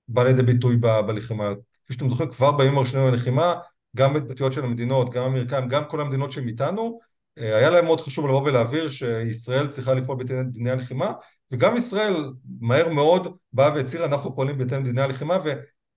בא 0.08 0.24
לידי 0.24 0.42
ביטוי 0.42 0.76
בלחימה 0.76 1.52
כפי 1.84 1.94
שאתם 1.94 2.10
זוכרים 2.10 2.30
כבר 2.30 2.52
בימים 2.52 2.78
הראשונים 2.78 3.08
ללחימה, 3.08 3.54
גם 3.96 4.14
בתיאוריות 4.14 4.52
של 4.52 4.64
המדינות, 4.64 5.10
גם 5.10 5.22
האמריקאים, 5.22 5.68
גם 5.68 5.84
כל 5.84 6.00
המדינות 6.00 6.32
שהם 6.32 6.48
איתנו, 6.48 6.98
היה 7.36 7.70
להם 7.70 7.84
מאוד 7.84 8.00
חשוב 8.00 8.26
לבוא 8.26 8.42
ולהבהיר 8.42 8.88
שישראל 8.90 9.66
צריכה 9.66 9.94
לפעול 9.94 10.18
בדיני 10.18 10.70
הלחימה 10.70 11.12
וגם 11.50 11.76
ישראל 11.76 12.24
מהר 12.60 12.88
מאוד 12.88 13.36
באה 13.52 13.74
והצהירה 13.74 14.06
אנחנו 14.06 14.36
פועלים 14.36 14.58
בהתאם 14.58 14.82
לדיני 14.82 15.02
הלחימה 15.02 15.38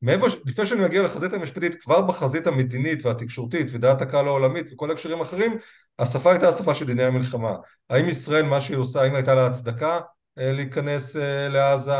ומעבר, 0.01 0.27
לפני 0.45 0.65
שאני 0.65 0.81
מגיע 0.81 1.03
לחזית 1.03 1.33
המשפטית 1.33 1.75
כבר 1.75 2.01
בחזית 2.01 2.47
המדינית 2.47 3.05
והתקשורתית 3.05 3.67
ודעת 3.71 4.01
הקהל 4.01 4.27
העולמית 4.27 4.69
וכל 4.73 4.91
הקשרים 4.91 5.19
האחרים 5.19 5.57
השפה 5.99 6.31
הייתה 6.31 6.49
השפה 6.49 6.73
של 6.73 6.85
דיני 6.85 7.03
המלחמה. 7.03 7.55
האם 7.89 8.09
ישראל 8.09 8.45
מה 8.45 8.61
שהיא 8.61 8.77
עושה 8.77 9.01
האם 9.01 9.15
הייתה 9.15 9.35
לה 9.35 9.45
הצדקה 9.45 9.99
להיכנס 10.37 11.15
לעזה 11.49 11.91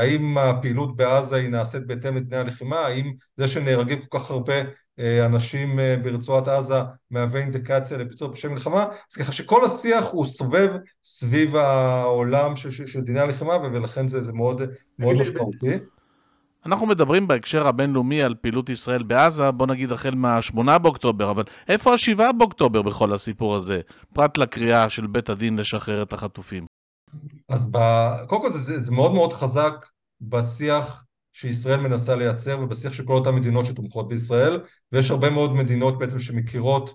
האם 0.00 0.38
הפעילות 0.38 0.96
בעזה 0.96 1.36
היא 1.36 1.48
נעשית 1.48 1.86
בהתאם 1.86 2.16
לדיני 2.16 2.36
הלחימה 2.36 2.76
האם 2.76 3.12
זה 3.36 3.48
שנהרגים 3.48 4.00
כל 4.02 4.18
כך 4.18 4.30
הרבה 4.30 4.54
אנשים 5.26 5.78
ברצועת 6.02 6.48
עזה 6.48 6.80
מהווה 7.10 7.40
אינדיקציה 7.40 7.98
לביצוע 7.98 8.32
פשעי 8.32 8.50
מלחמה 8.50 8.84
אז 8.84 9.16
ככה 9.16 9.32
שכל 9.32 9.64
השיח 9.64 10.06
הוא 10.10 10.26
סובב 10.26 10.72
סביב 11.04 11.56
העולם 11.56 12.56
של, 12.56 12.70
של, 12.70 12.86
של 12.86 13.00
דיני 13.00 13.20
הלחימה 13.20 13.56
ולכן 13.56 14.08
זה, 14.08 14.22
זה 14.22 14.32
מאוד, 14.32 14.62
מאוד 14.98 15.16
משמעותי. 15.16 15.78
אנחנו 16.66 16.86
מדברים 16.86 17.28
בהקשר 17.28 17.66
הבינלאומי 17.66 18.22
על 18.22 18.34
פעילות 18.40 18.70
ישראל 18.70 19.02
בעזה, 19.02 19.50
בוא 19.50 19.66
נגיד 19.66 19.92
החל 19.92 20.14
מה-8 20.14 20.78
באוקטובר, 20.78 21.30
אבל 21.30 21.42
איפה 21.68 21.92
ה-7 21.92 22.32
באוקטובר 22.38 22.82
בכל 22.82 23.12
הסיפור 23.12 23.56
הזה, 23.56 23.80
פרט 24.14 24.38
לקריאה 24.38 24.88
של 24.88 25.06
בית 25.06 25.28
הדין 25.28 25.58
לשחרר 25.58 26.02
את 26.02 26.12
החטופים? 26.12 26.77
אז 27.48 27.70
ב... 27.72 27.78
קודם 28.26 28.42
כל 28.42 28.50
זה, 28.50 28.58
זה, 28.58 28.80
זה 28.80 28.92
מאוד 28.92 29.12
מאוד 29.12 29.32
חזק 29.32 29.86
בשיח 30.20 31.04
שישראל 31.32 31.80
מנסה 31.80 32.16
לייצר 32.16 32.58
ובשיח 32.60 32.92
של 32.92 33.04
כל 33.04 33.12
אותן 33.12 33.34
מדינות 33.34 33.66
שתומכות 33.66 34.08
בישראל 34.08 34.60
ויש 34.92 35.10
הרבה 35.10 35.30
מאוד 35.30 35.54
מדינות 35.54 35.98
בעצם 35.98 36.18
שמכירות 36.18 36.94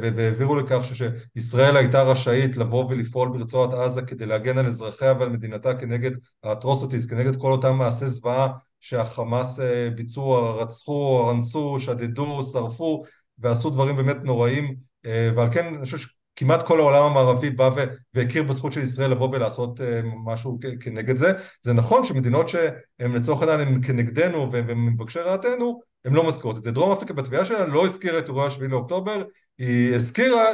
והעבירו 0.00 0.56
לכך 0.56 0.80
שישראל 0.84 1.76
הייתה 1.76 2.02
רשאית 2.02 2.56
לבוא 2.56 2.84
ולפעול 2.90 3.28
ברצועת 3.28 3.72
עזה 3.72 4.02
כדי 4.02 4.26
להגן 4.26 4.58
על 4.58 4.66
אזרחיה 4.66 5.12
ועל 5.12 5.28
מדינתה 5.28 5.74
כנגד 5.74 6.10
האטרוסיטיז, 6.42 7.06
כנגד 7.06 7.36
כל 7.40 7.52
אותם 7.52 7.76
מעשי 7.76 8.08
זוועה 8.08 8.48
שהחמאס 8.80 9.60
ביצעו, 9.94 10.56
רצחו, 10.58 11.30
אנסו, 11.30 11.80
שדדו, 11.80 12.42
שרפו 12.42 13.02
ועשו 13.38 13.70
דברים 13.70 13.96
באמת 13.96 14.16
נוראים 14.24 14.76
ועל 15.06 15.52
כן 15.52 15.66
אני 15.66 15.84
חושב 15.84 16.08
כמעט 16.36 16.66
כל 16.66 16.80
העולם 16.80 17.04
המערבי 17.04 17.50
בא 17.50 17.70
והכיר 18.14 18.42
בזכות 18.42 18.72
של 18.72 18.82
ישראל 18.82 19.10
לבוא 19.10 19.28
ולעשות 19.32 19.80
משהו 20.24 20.58
כנגד 20.80 21.16
זה. 21.16 21.32
זה 21.62 21.72
נכון 21.72 22.04
שמדינות 22.04 22.48
שהן 22.48 23.12
לצורך 23.12 23.42
העניין 23.42 23.60
הן 23.60 23.82
כנגדנו 23.82 24.48
ומבקשי 24.52 25.18
רעתנו, 25.18 25.80
הן 26.04 26.12
לא 26.12 26.26
מזכירות 26.26 26.58
את 26.58 26.64
זה. 26.64 26.70
דרום 26.70 26.92
אפריקה 26.92 27.14
בתביעה 27.14 27.44
שלה 27.44 27.64
לא 27.64 27.84
הזכירה 27.84 28.18
את 28.18 28.28
אירועי 28.28 28.46
השביעי 28.46 28.70
לאוקטובר, 28.70 29.22
היא 29.58 29.94
הזכירה 29.94 30.44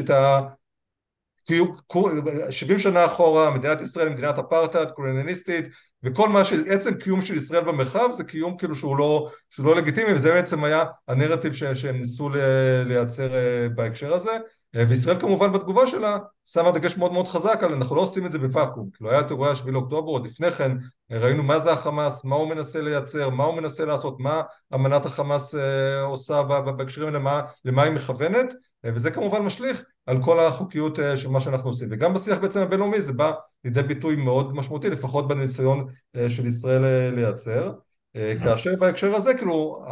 את 0.00 0.10
ה... 0.10 0.40
70 2.50 2.78
שנה 2.78 3.04
אחורה 3.04 3.50
מדינת 3.50 3.80
ישראל 3.80 4.06
היא 4.06 4.12
מדינת 4.12 4.38
אפרטהייד 4.38 4.90
קולוניאליסטית 4.90 5.68
וכל 6.02 6.28
מה 6.28 6.44
שעצם 6.44 6.94
קיום 6.94 7.20
של 7.20 7.36
ישראל 7.36 7.64
במרחב 7.64 8.08
זה 8.12 8.24
קיום 8.24 8.56
כאילו 8.56 8.76
שהוא 8.76 8.96
לא, 8.96 9.30
שהוא 9.50 9.66
לא 9.66 9.76
לגיטימי 9.76 10.14
וזה 10.14 10.32
בעצם 10.32 10.64
היה 10.64 10.84
הנרטיב 11.08 11.52
שהם 11.52 11.96
ניסו 11.96 12.28
לייצר 12.86 13.30
בהקשר 13.74 14.14
הזה 14.14 14.32
וישראל 14.76 15.20
כמובן 15.20 15.52
בתגובה 15.52 15.86
שלה 15.86 16.18
שמה 16.44 16.70
דגש 16.70 16.96
מאוד 16.96 17.12
מאוד 17.12 17.28
חזק 17.28 17.62
על 17.62 17.72
אנחנו 17.72 17.96
לא 17.96 18.00
עושים 18.00 18.26
את 18.26 18.32
זה 18.32 18.38
בוואקום 18.38 18.90
כאילו 18.92 19.10
היה 19.10 19.20
את 19.20 19.30
אירועי 19.30 19.52
השביעי 19.52 19.72
לאוקטובר 19.72 20.10
עוד 20.10 20.24
לפני 20.24 20.50
כן 20.50 20.72
ראינו 21.10 21.42
מה 21.42 21.58
זה 21.58 21.72
החמאס 21.72 22.24
מה 22.24 22.36
הוא 22.36 22.48
מנסה 22.48 22.80
לייצר 22.80 23.30
מה 23.30 23.44
הוא 23.44 23.54
מנסה 23.54 23.84
לעשות 23.84 24.20
מה 24.20 24.42
אמנת 24.74 25.06
החמאס 25.06 25.54
עושה 26.02 26.42
בהקשרים 26.42 27.08
האלה 27.08 27.42
למה, 27.64 27.82
היא 27.82 27.92
מכוונת 27.92 28.54
וזה 28.84 29.10
כמובן 29.10 29.42
משליך 29.42 29.82
על 30.06 30.22
כל 30.22 30.40
החוקיות 30.40 30.98
של 31.16 31.28
מה 31.28 31.40
שאנחנו 31.40 31.70
עושים 31.70 31.88
וגם 31.90 32.14
בשיח 32.14 32.38
בעצם 32.38 32.60
הבינלאומי 32.60 33.02
זה 33.02 33.12
בא 33.12 33.32
לידי 33.64 33.82
ביטוי 33.82 34.16
מאוד 34.16 34.54
משמעותי 34.54 34.90
לפחות 34.90 35.28
בניסיון 35.28 35.86
של 36.28 36.46
ישראל 36.46 37.10
לייצר 37.14 37.72
כאשר 38.14 38.70
בהקשר 38.78 39.14
הזה 39.14 39.34
כאילו 39.34 39.84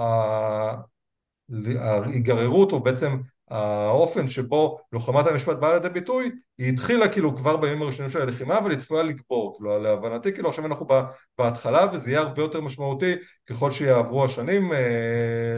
ההיגררות 1.78 2.72
או 2.72 2.80
בעצם 2.80 3.16
האופן 3.50 4.28
שבו 4.28 4.78
לוחמת 4.92 5.26
המשפט 5.26 5.56
באה 5.56 5.74
לידי 5.74 5.88
ביטוי 5.88 6.30
היא 6.58 6.72
התחילה 6.72 7.08
כאילו 7.08 7.36
כבר 7.36 7.56
בימים 7.56 7.82
הראשונים 7.82 8.10
של 8.10 8.22
הלחימה 8.22 8.58
אבל 8.58 8.70
היא 8.70 8.78
צפויה 8.78 9.02
לגבור 9.02 9.54
כאילו 9.56 9.78
להבנתי 9.78 10.32
כאילו 10.32 10.48
עכשיו 10.48 10.66
אנחנו 10.66 10.86
בהתחלה 11.38 11.86
וזה 11.92 12.10
יהיה 12.10 12.20
הרבה 12.20 12.42
יותר 12.42 12.60
משמעותי 12.60 13.14
ככל 13.46 13.70
שיעברו 13.70 14.24
השנים. 14.24 14.72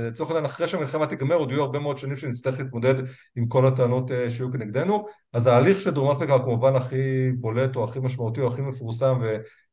לצורך 0.06 0.30
העניין 0.30 0.44
אחרי 0.44 0.68
שהמלחמה 0.68 1.06
תיגמר 1.06 1.34
עוד 1.34 1.50
יהיו 1.50 1.62
הרבה 1.62 1.78
מאוד 1.78 1.98
שנים 1.98 2.16
שנצטרך 2.16 2.58
להתמודד 2.58 2.94
עם 3.36 3.46
כל 3.48 3.66
הטענות 3.66 4.10
שיהיו 4.28 4.52
כנגדנו. 4.52 5.06
אז 5.32 5.46
ההליך 5.46 5.80
של 5.80 5.90
דרום 5.90 6.10
אפריקה 6.10 6.38
כמובן 6.38 6.74
הכי 6.74 7.32
בולט 7.32 7.76
או 7.76 7.84
הכי 7.84 7.98
משמעותי 7.98 8.40
או 8.40 8.46
הכי 8.46 8.62
מפורסם 8.62 9.20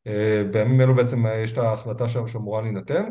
ובימים 0.08 0.82
אלו 0.82 0.96
בעצם 0.96 1.26
יש 1.44 1.54
את 1.54 1.58
ההחלטה 1.58 2.08
שם 2.08 2.28
שאמורה 2.28 2.62
להינתן. 2.62 3.06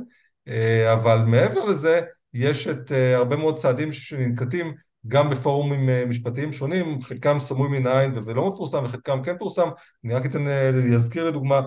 אבל 0.92 1.18
מעבר 1.18 1.64
לזה 1.64 2.00
יש 2.34 2.68
את 2.68 2.92
הרבה 3.14 3.36
מאוד 3.36 3.56
צעדים 3.56 3.92
שננקטים 3.92 4.74
גם 5.08 5.30
בפורומים 5.30 6.08
משפטיים 6.08 6.52
שונים, 6.52 7.00
חלקם 7.00 7.38
סמוי 7.38 7.68
מן 7.68 7.86
העין 7.86 8.18
ולא 8.24 8.48
מפורסם 8.48 8.84
וחלקם 8.84 9.22
כן 9.22 9.38
פורסם, 9.38 9.68
אני 10.04 10.14
רק 10.14 10.26
אתן, 10.26 10.46
אזכיר 10.94 11.24
לדוגמה 11.24 11.60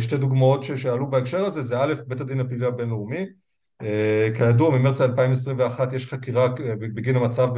שתי 0.00 0.16
דוגמאות 0.16 0.62
שעלו 0.62 1.10
בהקשר 1.10 1.44
הזה, 1.44 1.62
זה 1.62 1.80
א', 1.80 1.94
בית 2.06 2.20
הדין 2.20 2.40
הפלילי 2.40 2.66
הבינלאומי, 2.66 3.26
כידוע 4.34 4.78
ממרץ 4.78 5.00
2021 5.00 5.92
יש 5.92 6.06
חקירה 6.06 6.48
בגין 6.78 7.16
המצב 7.16 7.48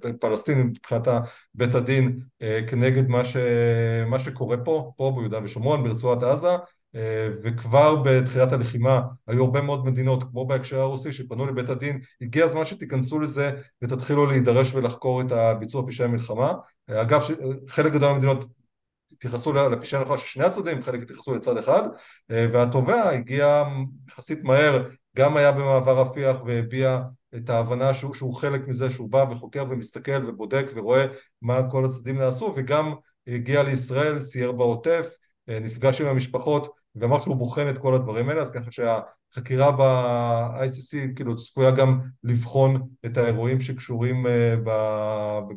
בפלסטין 0.00 0.58
מבחינת 0.60 1.08
בית 1.54 1.74
הדין 1.74 2.16
כנגד 2.66 3.08
מה, 3.08 3.24
ש... 3.24 3.36
מה 4.06 4.18
שקורה 4.20 4.56
פה, 4.56 4.92
פה 4.96 5.12
ביהודה 5.16 5.38
ושומרון 5.44 5.84
ברצועת 5.84 6.22
עזה 6.22 6.48
וכבר 7.42 7.96
בתחילת 7.96 8.52
הלחימה 8.52 9.00
היו 9.26 9.44
הרבה 9.44 9.60
מאוד 9.60 9.86
מדינות 9.86 10.22
כמו 10.22 10.46
בהקשר 10.46 10.80
הרוסי 10.80 11.12
שפנו 11.12 11.46
לבית 11.46 11.68
הדין 11.68 12.00
הגיע 12.20 12.44
הזמן 12.44 12.64
שתיכנסו 12.64 13.20
לזה 13.20 13.50
ותתחילו 13.82 14.26
להידרש 14.26 14.74
ולחקור 14.74 15.20
את 15.20 15.32
הביצוע 15.32 15.86
פשעי 15.86 16.06
מלחמה 16.06 16.52
אגב 16.90 17.20
חלק 17.68 17.92
גדול 17.92 18.10
מהמדינות 18.10 18.44
התייחסו 19.12 19.52
לפשעי 19.52 20.00
מלחמה 20.00 20.16
של 20.16 20.26
שני 20.26 20.44
הצדדים 20.44 20.82
חלק 20.82 21.02
התייחסו 21.02 21.34
לצד 21.34 21.56
אחד 21.56 21.82
והתובע 22.30 23.10
הגיע 23.10 23.64
יחסית 24.08 24.44
מהר 24.44 24.88
גם 25.16 25.36
היה 25.36 25.52
במעבר 25.52 26.00
רפיח 26.00 26.36
והביע 26.46 27.00
את 27.36 27.50
ההבנה 27.50 27.94
שהוא, 27.94 28.14
שהוא 28.14 28.34
חלק 28.34 28.68
מזה 28.68 28.90
שהוא 28.90 29.10
בא 29.10 29.24
וחוקר 29.30 29.64
ומסתכל 29.70 30.24
ובודק 30.26 30.66
ורואה 30.74 31.06
מה 31.42 31.70
כל 31.70 31.84
הצדדים 31.84 32.18
נעשו 32.18 32.52
וגם 32.56 32.94
הגיע 33.26 33.62
לישראל 33.62 34.20
סייר 34.20 34.52
בעוטף 34.52 35.16
נפגש 35.48 36.00
עם 36.00 36.06
המשפחות 36.06 36.68
ואמר 36.96 37.20
שהוא 37.20 37.36
בוחן 37.36 37.70
את 37.70 37.78
כל 37.78 37.94
הדברים 37.94 38.28
האלה 38.28 38.42
אז 38.42 38.50
ככה 38.50 38.70
שהחקירה 38.72 39.72
ב-ICC 39.72 41.14
כאילו 41.16 41.36
צפויה 41.36 41.70
גם 41.70 42.00
לבחון 42.24 42.88
את 43.06 43.16
האירועים 43.16 43.60
שקשורים 43.60 44.26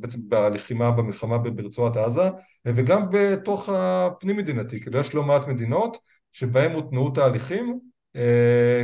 בעצם 0.01 0.19
בלחימה 0.23 0.91
במלחמה 0.91 1.37
ברצועת 1.37 1.97
עזה 1.97 2.29
וגם 2.65 3.05
בתוך 3.11 3.69
הפנים 3.73 4.37
מדינתי 4.37 4.81
כאילו 4.81 4.99
יש 4.99 5.15
לא 5.15 5.23
מעט 5.23 5.47
מדינות 5.47 5.97
שבהם 6.31 6.71
הותנעו 6.71 7.09
תהליכים 7.09 7.79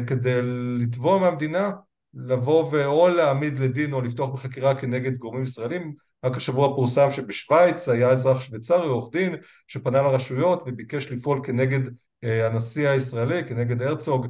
כדי 0.07 0.39
לתבוע 0.79 1.19
מהמדינה 1.19 1.71
לבוא 2.13 2.69
ואו 2.71 3.07
להעמיד 3.07 3.59
לדין 3.59 3.93
או 3.93 4.01
לפתוח 4.01 4.29
בחקירה 4.29 4.75
כנגד 4.75 5.17
גורמים 5.17 5.43
ישראלים 5.43 5.93
רק 6.25 6.37
השבוע 6.37 6.75
פורסם 6.75 7.11
שבשוויץ 7.11 7.89
היה 7.89 8.09
אזרח 8.09 8.41
שוויצרי, 8.41 8.87
עורך 8.87 9.11
דין, 9.11 9.35
שפנה 9.67 10.01
לרשויות 10.01 10.63
וביקש 10.65 11.11
לפעול 11.11 11.39
כנגד 11.43 11.79
הנשיא 12.23 12.89
הישראלי, 12.89 13.43
כנגד 13.43 13.81
הרצוג, 13.81 14.27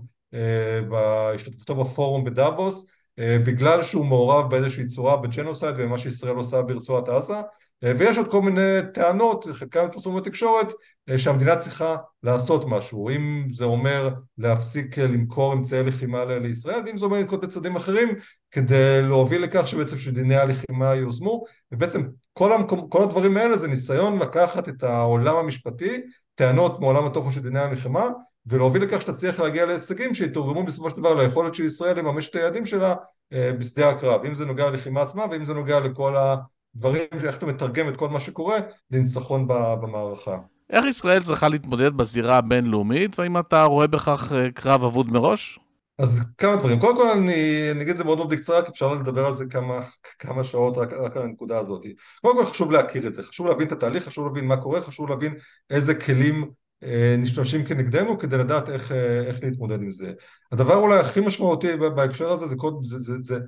בהשתתפותו 0.90 1.76
בפורום 1.76 2.24
בדאבוס, 2.24 2.90
בגלל 3.20 3.84
שהוא 3.84 4.06
מעורב 4.06 4.50
באיזושהי 4.50 4.88
צורה 4.88 5.18
ב 5.18 5.24
genocide 5.24 5.76
ומה 5.78 5.98
שישראל 5.98 6.36
עושה 6.36 6.62
ברצועת 6.62 7.10
עזה, 7.10 7.42
ויש 7.82 8.18
עוד 8.18 8.32
כל 8.32 8.42
מיני 8.42 8.80
טענות, 8.94 9.48
חלקם 9.54 9.88
פרסום 9.92 10.18
בתקשורת, 10.18 10.74
שהמדינה 11.18 11.56
צריכה 11.56 11.96
לעשות 12.24 12.66
משהו, 12.68 13.10
אם 13.10 13.48
זה 13.52 13.66
אומר 13.66 14.10
להפסיק 14.38 14.98
למכור 14.98 15.54
אמצעי 15.54 15.84
לחימה 15.84 16.26
לישראל, 16.26 16.82
ואם 16.86 16.98
זה 16.98 17.06
אומר 17.06 17.18
לנקוט 17.18 17.44
בצעדים 17.44 17.76
אחרים, 17.76 18.10
כדי 18.52 19.02
להוביל 19.02 19.44
לכך 19.44 19.68
שבעצם 19.68 19.98
שדיני 19.98 20.36
הלחימה 20.36 20.96
יוזמו, 20.96 21.44
ובעצם 21.72 22.04
כל, 22.34 22.54
המקום, 22.54 22.90
כל 22.90 23.04
הדברים 23.04 23.38
האלה 23.38 23.58
זה 23.58 23.68
ניסיון 23.68 24.20
לקחת 24.20 24.70
את 24.70 24.84
העולם 24.84 25.36
המשפטי, 25.36 26.02
טענות 26.36 26.80
מעולם 26.80 27.06
התוכן 27.06 27.32
של 27.32 27.42
דיני 27.42 27.60
הלחימה, 27.60 28.10
ולהוביל 28.46 28.84
לכך 28.84 29.02
שתצליח 29.02 29.40
להגיע 29.40 29.66
להישגים 29.66 30.14
שיתורגמו 30.14 30.64
בסופו 30.64 30.90
של 30.90 30.98
דבר 30.98 31.14
ליכולת 31.14 31.56
של 31.56 31.66
ישראל 31.66 32.00
לממש 32.00 32.30
את 32.30 32.36
היעדים 32.36 32.66
שלה 32.66 32.96
בשדה 33.32 33.90
הקרב, 33.90 34.26
אם 34.26 34.34
זה 34.34 34.46
נוגע 34.46 34.70
ללחימה 34.70 35.02
עצמה 35.02 35.26
ואם 35.32 35.46
זה 35.46 35.54
נוגע 35.54 35.80
לכל 35.80 36.16
ה... 36.16 36.36
דברים 36.76 37.06
שאיך 37.22 37.38
אתה 37.38 37.46
מתרגם 37.46 37.90
את 37.90 37.98
כל 37.98 38.10
מה 38.10 38.20
שקורה 38.20 38.58
לניצחון 38.92 39.48
במערכה. 39.48 40.38
איך 40.70 40.86
ישראל 40.86 41.24
צריכה 41.24 41.48
להתמודד 41.48 41.94
בזירה 41.94 42.38
הבינלאומית, 42.38 43.20
והאם 43.20 43.38
אתה 43.38 43.64
רואה 43.64 43.88
בכך 43.88 44.32
קרב 44.54 44.84
אבוד 44.84 45.12
מראש? 45.12 45.60
אז 46.00 46.22
כמה 46.38 46.56
דברים. 46.56 46.80
קודם 46.80 46.96
כל 46.96 47.10
אני, 47.10 47.72
אני 47.72 47.82
אגיד 47.82 47.90
את 47.90 47.98
זה 47.98 48.04
מאוד 48.04 48.18
מאוד 48.18 48.30
בקצרה, 48.30 48.62
כי 48.62 48.72
אפשר 48.72 48.94
לדבר 48.94 49.26
על 49.26 49.34
זה 49.34 49.46
כמה, 49.46 49.80
כמה 50.20 50.44
שעות 50.44 50.78
רק, 50.78 50.94
רק 50.94 51.18
על 51.18 51.24
הנקודה 51.24 51.60
הזאת. 51.60 51.86
קודם 52.22 52.38
כל 52.38 52.46
חשוב 52.46 52.72
להכיר 52.72 53.08
את 53.08 53.14
זה, 53.14 53.24
חשוב 53.24 53.48
להבין 53.48 53.68
את 53.68 53.72
התהליך, 53.72 54.06
חשוב 54.06 54.28
להבין 54.28 54.46
מה 54.46 54.58
קורה, 54.58 54.82
חשוב 54.82 55.10
להבין 55.10 55.34
איזה 55.70 55.96
כלים 55.96 56.50
אה, 56.84 57.16
משתמשים 57.20 57.66
כנגדנו 57.66 58.20
כדי 58.20 58.38
לדעת 58.38 58.70
איך, 58.70 58.92
אה, 58.92 59.22
איך 59.22 59.44
להתמודד 59.44 59.82
עם 59.82 59.92
זה. 59.92 60.14
הדבר 60.52 60.76
אולי 60.76 61.00
הכי 61.00 61.20
משמעותי 61.20 61.76
בהקשר 61.78 62.32
הזה 62.32 62.46
זה, 62.48 62.56
זה, 62.84 63.00
זה, 63.00 63.14
זה 63.22 63.40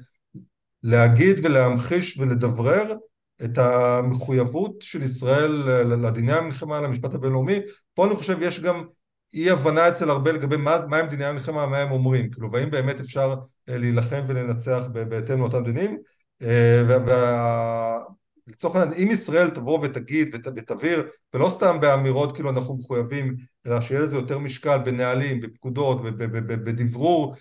להגיד 0.84 1.40
ולהמחיש 1.44 2.18
ולדברר 2.18 2.94
את 3.44 3.58
המחויבות 3.58 4.82
של 4.82 5.04
ישראל 5.04 5.52
לדיני 6.06 6.34
המלחמה, 6.34 6.82
למשפט 6.82 7.14
הבינלאומי. 7.14 7.60
פה 7.94 8.06
אני 8.06 8.16
חושב 8.16 8.38
יש 8.42 8.60
גם 8.60 8.84
אי 9.34 9.50
הבנה 9.50 9.88
אצל 9.88 10.10
הרבה 10.10 10.32
לגבי 10.32 10.58
מה, 10.58 10.78
מה 10.88 10.98
הם 10.98 11.08
דיני 11.08 11.26
המלחמה, 11.26 11.66
מה 11.66 11.78
הם 11.78 11.92
אומרים, 11.92 12.32
כאילו, 12.32 12.52
והאם 12.52 12.72
באמת 12.72 13.00
אפשר 13.00 13.36
אה, 13.70 13.78
להילחם 13.78 14.24
ולנצח 14.28 14.88
בהתאם 14.94 15.40
לאותם 15.40 15.64
דינים. 15.64 15.98
ולצורך 18.48 18.76
העניין, 18.76 19.00
אם 19.04 19.12
ישראל 19.12 19.50
תבוא 19.50 19.80
ותגיד 19.84 20.36
ותבהיר, 20.36 21.08
ולא 21.34 21.50
סתם 21.50 21.78
באמירות 21.82 22.36
כאילו 22.36 22.50
אנחנו 22.50 22.78
מחויבים, 22.78 23.36
אלא 23.68 23.82
שיהיה 23.82 24.02
לזה 24.02 24.16
יותר 24.16 24.38
משקל 24.40 24.78
בנהלים, 24.78 25.40
בפקודות, 25.40 26.02
בדברור, 26.48 27.34
אה, 27.34 27.40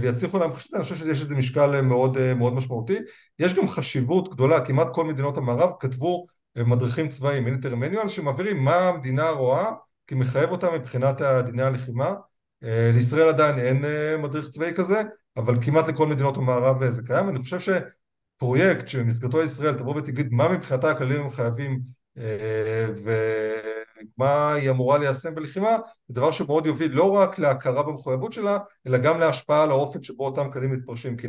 ויצליחו 0.00 0.38
להמחיש 0.38 0.66
את 0.66 0.70
זה, 0.70 0.76
אני 0.76 0.82
חושב 0.82 0.96
שיש 0.96 1.22
לזה 1.22 1.34
משקל 1.34 1.80
מאוד, 1.80 2.16
אה, 2.16 2.34
מאוד 2.34 2.54
משמעותי. 2.54 2.98
יש 3.38 3.54
גם 3.54 3.68
חשיבות 3.68 4.28
גדולה, 4.28 4.66
כמעט 4.66 4.94
כל 4.94 5.04
מדינות 5.04 5.36
המערב 5.36 5.72
כתבו 5.78 6.26
מדריכים 6.56 7.08
צבאיים, 7.08 7.44
מיליטרי 7.44 7.74
מניואל, 7.74 8.08
שמבהירים 8.08 8.64
מה 8.64 8.76
המדינה 8.76 9.30
רואה 9.30 9.70
כי 10.06 10.14
מחייב 10.14 10.50
אותה 10.50 10.70
מבחינת 10.70 11.22
דיני 11.22 11.62
הלחימה. 11.62 12.14
אה, 12.64 12.90
לישראל 12.94 13.28
עדיין 13.28 13.58
אין 13.58 13.84
אה, 13.84 14.16
מדריך 14.16 14.48
צבאי 14.48 14.72
כזה, 14.74 15.02
אבל 15.36 15.62
כמעט 15.62 15.88
לכל 15.88 16.06
מדינות 16.06 16.36
המערב 16.36 16.82
אה, 16.82 16.90
זה 16.90 17.02
קיים. 17.06 17.28
אני 17.28 17.38
חושב 17.38 17.58
שפרויקט 17.60 18.88
שבמסגרתו 18.88 19.42
ישראל 19.42 19.74
תבוא 19.74 19.96
ותגיד 19.96 20.28
מה 20.32 20.48
מבחינתה 20.48 20.90
הכללים 20.90 21.30
חייבים 21.30 21.80
ומה 24.16 24.52
היא 24.52 24.70
אמורה 24.70 24.98
ליישם 24.98 25.34
בלחימה, 25.34 25.76
זה 26.08 26.14
דבר 26.14 26.32
שמאוד 26.32 26.66
יוביל 26.66 26.92
לא 26.92 27.10
רק 27.10 27.38
להכרה 27.38 27.82
במחויבות 27.82 28.32
שלה, 28.32 28.58
אלא 28.86 28.98
גם 28.98 29.20
להשפעה 29.20 29.62
על 29.62 29.70
האופן 29.70 30.02
שבו 30.02 30.24
אותם 30.26 30.50
כללים 30.50 30.72
מתפרשים, 30.72 31.16
כי 31.16 31.28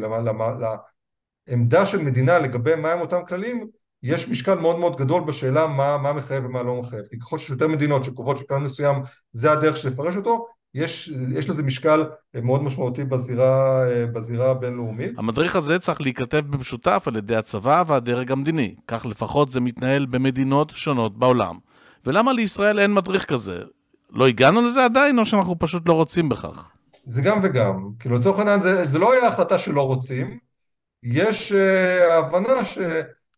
לעמדה 1.48 1.86
של 1.86 2.02
מדינה 2.02 2.40
לגבי 2.40 2.76
מהם 2.76 3.02
אותם 3.02 3.20
כללים 3.28 3.68
יש 4.04 4.30
משקל 4.30 4.56
מאוד 4.56 4.80
מאוד 4.80 4.96
גדול 4.98 5.24
בשאלה 5.24 5.68
מה, 5.68 5.98
מה 5.98 6.14
מחייב 6.14 6.46
ומה 6.46 6.64
לא 6.64 6.76
מחייב. 6.76 7.06
כי 7.06 7.20
ככל 7.20 7.38
שיש 7.38 7.50
יותר 7.50 7.68
מדינות 7.68 8.04
שקובעות 8.04 8.38
שכלל 8.38 8.58
מסוים 8.58 8.96
זה 9.32 9.52
הדרך 9.52 9.78
של 9.78 9.88
לפרש 9.88 10.16
אותו, 10.16 10.48
יש, 10.76 11.14
יש 11.34 11.50
לזה 11.50 11.64
משקל 11.64 12.04
מאוד 12.44 12.64
משמעותי 12.64 13.04
בזירה, 13.04 13.86
בזירה 14.14 14.52
הבינלאומית. 14.52 15.14
המדריך 15.18 15.56
הזה 15.56 15.80
צריך 15.80 16.02
להיכתב 16.02 16.44
במשותף 16.50 17.04
על 17.08 17.16
ידי 17.16 17.36
הצבא 17.36 17.84
והדרג 17.88 18.32
המדיני. 18.32 18.76
כך 18.88 19.06
לפחות 19.06 19.50
זה 19.50 19.60
מתנהל 19.60 20.06
במדינות 20.06 20.70
שונות 20.70 21.18
בעולם. 21.18 21.58
ולמה 22.06 22.34
לישראל 22.34 22.80
אין 22.80 22.94
מדריך 22.94 23.26
כזה? 23.26 23.58
לא 24.12 24.28
הגענו 24.28 24.62
לזה 24.62 24.86
עדיין, 24.86 25.20
או 25.20 25.26
שאנחנו 25.26 25.60
פשוט 25.60 25.88
לא 25.88 25.94
רוצים 25.94 26.30
בכך? 26.30 26.70
זה 27.06 27.22
גם 27.22 27.40
וגם. 27.44 27.90
כאילו 28.00 28.16
לצורך 28.16 28.40
העניין 28.40 28.62
זה, 28.62 28.86
זה 28.90 29.00
לא 29.00 29.14
היה 29.14 29.28
החלטה 29.28 29.60
שלא 29.60 29.82
רוצים, 29.82 30.38
יש 31.04 31.52
uh, 31.52 32.14
הבנה 32.14 32.66
ש... 32.66 32.78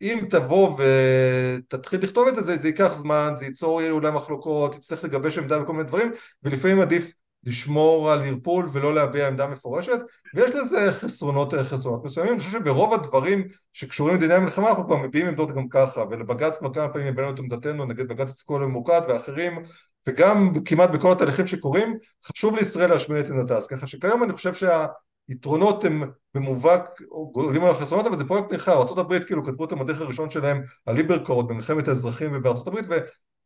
אם 0.01 0.25
תבוא 0.29 0.77
ותתחיל 0.77 2.03
לכתוב 2.03 2.27
את 2.27 2.35
זה, 2.35 2.41
זה, 2.41 2.57
זה 2.57 2.67
ייקח 2.67 2.93
זמן, 2.93 3.33
זה 3.35 3.45
ייצור 3.45 3.89
אולי 3.89 4.11
מחלוקות, 4.11 4.75
תצטרך 4.75 5.03
לגבש 5.03 5.37
עמדה 5.37 5.61
וכל 5.61 5.73
מיני 5.73 5.83
דברים, 5.83 6.11
ולפעמים 6.43 6.81
עדיף 6.81 7.13
לשמור 7.47 8.11
על 8.11 8.23
ערפול 8.23 8.69
ולא 8.71 8.95
להביע 8.95 9.27
עמדה 9.27 9.47
מפורשת, 9.47 9.99
ויש 10.35 10.51
לזה 10.51 10.91
חסרונות, 10.91 11.53
חסרונות 11.53 12.05
מסוימים. 12.05 12.33
אני 12.33 12.39
חושב 12.39 12.51
שברוב 12.51 12.93
הדברים 12.93 13.47
שקשורים 13.73 14.15
לדיני 14.15 14.33
המלחמה 14.33 14.69
אנחנו 14.69 14.85
כבר 14.85 14.97
מביעים 14.97 15.27
עמדות 15.27 15.51
גם 15.51 15.69
ככה, 15.69 16.03
ולבג"ץ 16.09 16.57
כבר 16.57 16.73
כמה 16.73 16.89
פעמים 16.89 17.07
הבאנו 17.07 17.31
את 17.31 17.39
עמדתנו 17.39 17.85
נגד 17.85 18.07
בג"ץ 18.07 18.29
אסכולה 18.29 18.67
ממוקד 18.67 19.01
ואחרים, 19.07 19.61
וגם 20.07 20.53
כמעט 20.65 20.89
בכל 20.89 21.11
התהליכים 21.11 21.47
שקורים, 21.47 21.97
חשוב 22.25 22.55
לישראל 22.55 22.89
להשמיע 22.89 23.19
את 23.19 23.29
עמדתה. 23.29 23.57
אז 23.57 23.67
ככה 23.67 23.87
שכיום 23.87 24.23
אני 24.23 24.33
חושב 24.33 24.53
שה... 24.53 24.85
יתרונות 25.29 25.85
הם 25.85 26.03
במובהק 26.33 27.01
גולים 27.31 27.63
על 27.63 27.71
החסרונות 27.71 28.07
אבל 28.07 28.17
זה 28.17 28.25
פרויקט 28.25 28.51
נרחב, 28.51 28.71
ארה"ב 28.71 29.19
כאילו 29.19 29.43
כתבו 29.43 29.65
את 29.65 29.71
המדריך 29.71 30.01
הראשון 30.01 30.29
שלהם 30.29 30.61
על 30.85 30.95
ליברקורד 30.95 31.47
במלחמת 31.47 31.87
האזרחים 31.87 32.31
ובארה"ב 32.33 32.75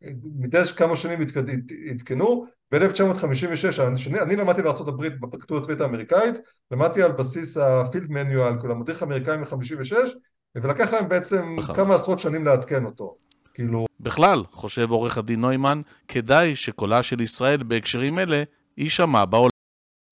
ומדי 0.02 0.62
כמה 0.78 0.96
שנים 0.96 1.20
עדכנו 1.92 2.46
ב-1956, 2.72 3.82
אני, 3.82 4.22
אני 4.22 4.36
למדתי 4.36 4.62
בארה"ב 4.62 5.08
בפרקטורה 5.08 5.62
הצבאית 5.62 5.82
האמריקאית, 5.82 6.36
למדתי 6.72 7.04
על 7.04 7.12
בסיס 7.12 7.58
ה 7.58 7.67
field 7.67 8.12
manual, 8.12 8.60
כאילו 8.60 8.74
המדריך 8.74 9.02
האמריקאי 9.02 9.38
מ-56 9.38 9.96
ולקח 10.56 10.94
להם 10.94 11.10
בעצם 11.10 11.56
בכך. 11.58 11.76
כמה 11.76 11.96
עשרות 11.96 12.20
שנים 12.20 12.46
לעדכן 12.46 12.86
אותו. 12.86 13.16
כאילו... 13.54 13.86
בכלל, 14.00 14.44
חושב 14.52 14.92
עורך 14.92 15.18
הדין 15.18 15.42
נוימן, 15.42 15.82
כדאי 16.08 16.56
שקולה 16.56 17.04
של 17.04 17.22
ישראל 17.22 17.64
בהקשרים 17.64 18.20
אלה 18.20 18.44
יישמע 18.78 19.26
בעולם. 19.26 19.52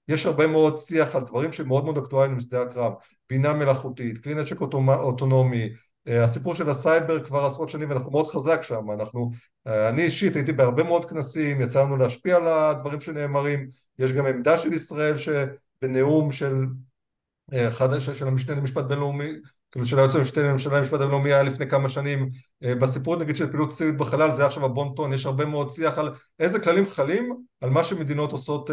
יש 0.08 0.26
הרבה 0.26 0.48
מאוד 0.48 0.78
שיח 0.78 1.16
על 1.16 1.22
דברים 1.22 1.52
שמאוד 1.52 1.84
מאוד 1.84 1.98
אקטואליים 1.98 2.38
בשדה 2.38 2.62
הקרב, 2.62 2.94
בינה 3.30 3.54
מלאכותית, 3.54 4.24
כלי 4.24 4.36
נשק 4.36 4.62
אוטונומי, 4.62 5.64
אה, 5.64 5.70
הסיפור 6.08 6.56
של 6.56 6.70
הסייבר 6.70 7.24
כבר 7.24 7.46
עשרות 7.46 7.70
שנים 7.70 7.90
ואנחנו 7.90 8.12
מאוד 8.12 8.28
חזק 8.28 8.62
שם, 8.62 8.92
אנחנו, 8.92 9.30
אה, 9.68 9.90
אני 9.90 10.02
אישית 10.02 10.36
הייתי 10.36 10.52
בהרבה 10.52 10.84
מאוד 10.84 11.06
כנסים, 11.06 11.62
יצא 11.62 11.84
לנו 11.84 11.98
להשפיע 11.98 12.36
על 12.36 12.48
הדברים 12.48 13.02
שנאמרים, 13.02 13.68
יש 14.00 14.14
גם 14.14 14.26
עמדה 14.26 14.58
של 14.58 14.74
ישראל 14.74 15.16
שבנאום 15.18 16.32
של 16.32 16.66
אה, 17.54 17.68
אחד 17.68 18.00
של 18.00 18.28
המשנה 18.28 18.56
למשפט 18.56 18.86
בינלאומי, 18.86 19.30
כאילו 19.72 19.86
של 19.86 19.98
היועץ 20.00 20.16
המשפטי 20.16 20.40
לממשלה 20.40 20.78
למשפט 20.78 20.94
הבינלאומי 20.94 21.34
היה 21.34 21.44
לפני 21.44 21.70
כמה 21.70 21.90
שנים, 21.90 22.30
בסיפור 22.62 23.16
נגיד 23.16 23.36
של 23.36 23.48
פעילות 23.52 23.70
ציבורית 23.70 23.98
בחלל 24.00 24.32
זה 24.32 24.46
עכשיו 24.46 24.66
הבון-טון, 24.66 25.14
יש 25.14 25.26
הרבה 25.26 25.46
מאוד 25.46 25.72
שיח 25.72 25.98
על 25.98 26.14
איזה 26.40 26.60
כללים 26.60 26.86
חלים 26.86 27.36
על 27.62 27.70
מה 27.70 27.84
שמדינות 27.84 28.32
עושות 28.32 28.70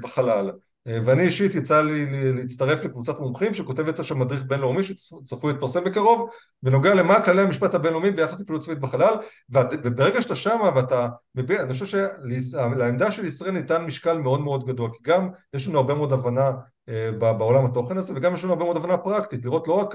בחלל 0.00 0.50
ואני 0.86 1.22
אישית 1.22 1.54
יצא 1.54 1.82
לי 1.82 2.32
להצטרף 2.32 2.84
לקבוצת 2.84 3.20
מומחים 3.20 3.54
שכותבת 3.54 4.04
שם 4.04 4.18
מדריך 4.18 4.42
בינלאומי 4.42 4.82
שצפוי 4.82 5.52
להתפרסם 5.52 5.84
בקרוב 5.84 6.30
בנוגע 6.62 6.94
למה 6.94 7.24
כללי 7.24 7.42
המשפט 7.42 7.74
הבינלאומי 7.74 8.10
ביחס 8.10 8.40
לפעילות 8.40 8.62
צבאית 8.62 8.78
בחלל. 8.78 9.14
וברגע 9.50 10.22
שאתה 10.22 10.36
שמה 10.36 10.70
ואתה 10.76 11.08
מביע, 11.34 11.62
אני 11.62 11.72
חושב 11.72 11.86
שלעמדה 11.86 13.10
של 13.10 13.24
ישראל 13.24 13.50
ניתן 13.50 13.84
משקל 13.84 14.18
מאוד 14.18 14.40
מאוד 14.40 14.66
גדול 14.66 14.90
כי 14.92 14.98
גם 15.02 15.28
יש 15.54 15.68
לנו 15.68 15.78
הרבה 15.78 15.94
מאוד 15.94 16.12
הבנה 16.12 16.52
אה, 16.88 17.10
בעולם 17.18 17.64
התוכן 17.64 17.96
הזה 17.96 18.12
וגם 18.16 18.34
יש 18.34 18.44
לנו 18.44 18.52
הרבה 18.52 18.64
מאוד 18.64 18.76
הבנה 18.76 18.96
פרקטית 18.96 19.44
לראות 19.44 19.68
לא 19.68 19.74
רק 19.74 19.94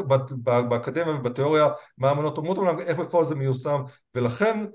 באקדמיה 0.69 1.15
ובתיאוריה 1.15 1.67
מה 1.97 2.10
האמנות 2.10 2.38
אומרות 2.38 2.58
אבל 2.58 2.80
איך 2.80 2.97
בפועל 2.97 3.25
זה 3.25 3.36
מיושם. 3.36 3.82
ולכן 4.15 4.65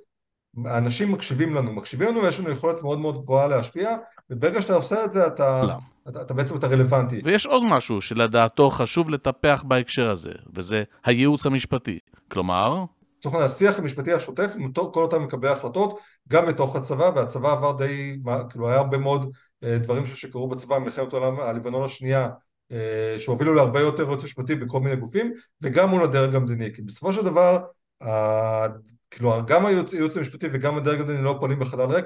האנשים 0.65 1.13
מקשיבים 1.13 1.55
לנו, 1.55 1.73
מקשיבים 1.73 2.09
לנו 2.09 2.23
ויש 2.23 2.41
לנו 2.41 2.51
יכולת 2.51 2.83
מאוד 2.83 2.99
מאוד 2.99 3.19
גבוהה 3.19 3.47
להשפיע 3.47 3.97
וברגע 4.31 4.63
שאתה 4.63 4.75
עושה 4.75 5.05
את 5.05 5.13
זה 5.13 5.27
אתה, 5.27 5.63
אתה, 6.09 6.23
אתה 6.23 6.35
בעצם 6.35 6.57
אתה 6.57 6.67
רלוונטי. 6.67 7.21
ויש 7.25 7.47
עוד 7.47 7.63
משהו 7.71 8.03
שלדעתו 8.03 8.71
חשוב 8.71 9.11
לטפח 9.11 9.65
בהקשר 9.67 10.11
הזה, 10.11 10.33
וזה 10.55 10.83
הייעוץ 11.05 11.47
המשפטי. 11.47 11.99
כלומר... 12.31 12.85
זאת 13.25 13.35
אומרת, 13.35 13.47
השיח 13.47 13.79
המשפטי 13.79 14.13
השוטף 14.13 14.53
עם 14.59 14.73
כל 14.73 15.03
אותם 15.03 15.23
מקבלי 15.23 15.51
החלטות, 15.51 16.01
גם 16.29 16.47
בתוך 16.47 16.77
הצבא, 16.77 17.11
והצבא 17.15 17.53
עבר 17.53 17.73
די, 17.73 18.21
כאילו 18.51 18.69
היה 18.69 18.79
הרבה 18.79 18.99
מאוד 18.99 19.33
אה, 19.65 19.79
דברים 19.79 20.07
שקרו 20.07 20.49
בצבא 20.49 20.79
במלחמת 20.79 21.13
העולם 21.13 21.41
הלבנון 21.41 21.85
השנייה, 21.85 22.29
אה, 22.73 23.17
שהובילו 23.19 23.55
להרבה 23.55 23.81
יותר 23.81 24.03
ייעוץ 24.03 24.25
משפטי 24.25 24.55
בכל 24.55 24.81
מיני 24.81 24.97
גופים, 24.97 25.33
וגם 25.63 25.91
מול 25.91 26.03
הדרג 26.03 26.35
המדיני. 26.35 26.75
כי 26.75 26.83
בסופו 26.83 27.13
של 27.13 27.23
דבר, 27.23 27.59
כאילו 29.11 29.33
גם 29.47 29.67
הייעוץ 29.67 30.17
המשפטי 30.17 30.47
וגם 30.53 30.77
הדרג 30.77 31.01
המדיני 31.01 31.23
לא 31.23 31.37
פועלים 31.41 31.59
בחלל 31.59 31.91
ריק, 31.91 32.05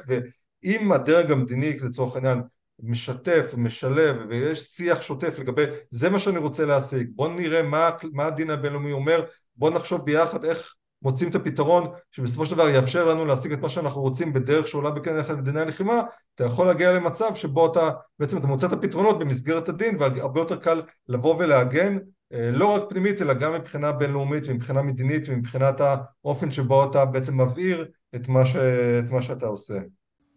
ואם 0.65 0.93
הדרג 0.93 1.33
המדיני 1.33 1.79
לצורך 1.81 2.17
העניין 2.17 2.43
משתף, 2.83 3.55
משלב, 3.57 4.17
ויש 4.29 4.61
שיח 4.61 5.01
שוטף 5.03 5.39
לגבי 5.39 5.65
זה 5.91 6.11
מה 6.11 6.19
שאני 6.19 6.39
רוצה 6.39 6.67
להשיג, 6.67 7.09
בוא 7.15 7.29
נראה 7.29 7.63
מה, 7.63 7.91
מה 8.13 8.27
הדין 8.27 8.51
הבינלאומי 8.51 8.93
אומר, 8.93 9.25
בוא 9.57 9.71
נחשוב 9.71 10.05
ביחד 10.05 10.45
איך 10.45 10.75
מוצאים 11.03 11.31
את 11.31 11.35
הפתרון 11.35 11.91
שבסופו 12.11 12.47
של 12.47 12.55
דבר 12.55 12.69
יאפשר 12.69 13.05
לנו 13.05 13.25
להשיג 13.25 13.53
את 13.53 13.59
מה 13.59 13.69
שאנחנו 13.69 14.01
רוצים 14.01 14.33
בדרך 14.33 14.69
שעולה 14.69 14.91
בקנה 14.91 15.21
אחד 15.21 15.39
מדיני 15.39 15.61
הלחימה, 15.61 16.03
אתה 16.35 16.45
יכול 16.45 16.67
להגיע 16.67 16.93
למצב 16.93 17.35
שבו 17.35 17.67
אתה 17.67 17.91
בעצם 18.19 18.39
אתה 18.39 18.47
מוצא 18.47 18.67
את 18.67 18.73
הפתרונות 18.73 19.19
במסגרת 19.19 19.69
הדין 19.69 19.97
והרבה 19.99 20.41
יותר 20.41 20.57
קל 20.57 20.83
לבוא 21.09 21.37
ולהגן 21.39 21.99
אה, 22.33 22.51
לא 22.51 22.75
רק 22.75 22.83
פנימית 22.91 23.23
אלא 23.23 23.35
גם 23.35 23.55
מבחינה 23.55 23.93
בינלאומית 23.93 24.45
ומבחינה 24.49 24.83
מדינית 24.83 25.23
ומבחינת 25.29 25.81
האופן 25.81 26.51
שבו 26.51 26.85
אתה 26.85 27.05
בעצם 27.05 27.41
מבהיר 27.41 27.89
את 28.15 28.29
מה, 28.29 28.47
ש... 28.47 28.57
את 29.05 29.11
מה 29.11 29.23
שאתה 29.23 29.47
עושה. 29.47 29.79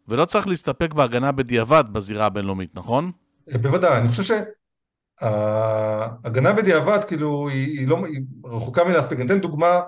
ולא 0.08 0.26
צריך 0.26 0.48
להסתפק 0.48 0.94
בהגנה 0.94 1.32
בדיעבד 1.32 1.84
בזירה 1.92 2.26
הבינלאומית, 2.26 2.76
נכון? 2.76 3.12
אה, 3.52 3.58
בוודאי, 3.58 3.98
אני 3.98 4.10
חושב 4.10 4.36
שההגנה 5.22 6.54
בדיעבד 6.54 7.04
כאילו 7.04 7.50
היא, 7.50 7.80
היא, 7.80 7.88
לא, 7.88 8.06
היא 8.06 8.22
רחוקה 8.46 8.84
מלהספיק. 8.84 9.20
אני 9.20 9.26
אתן 9.26 9.40
דוגמה 9.40 9.82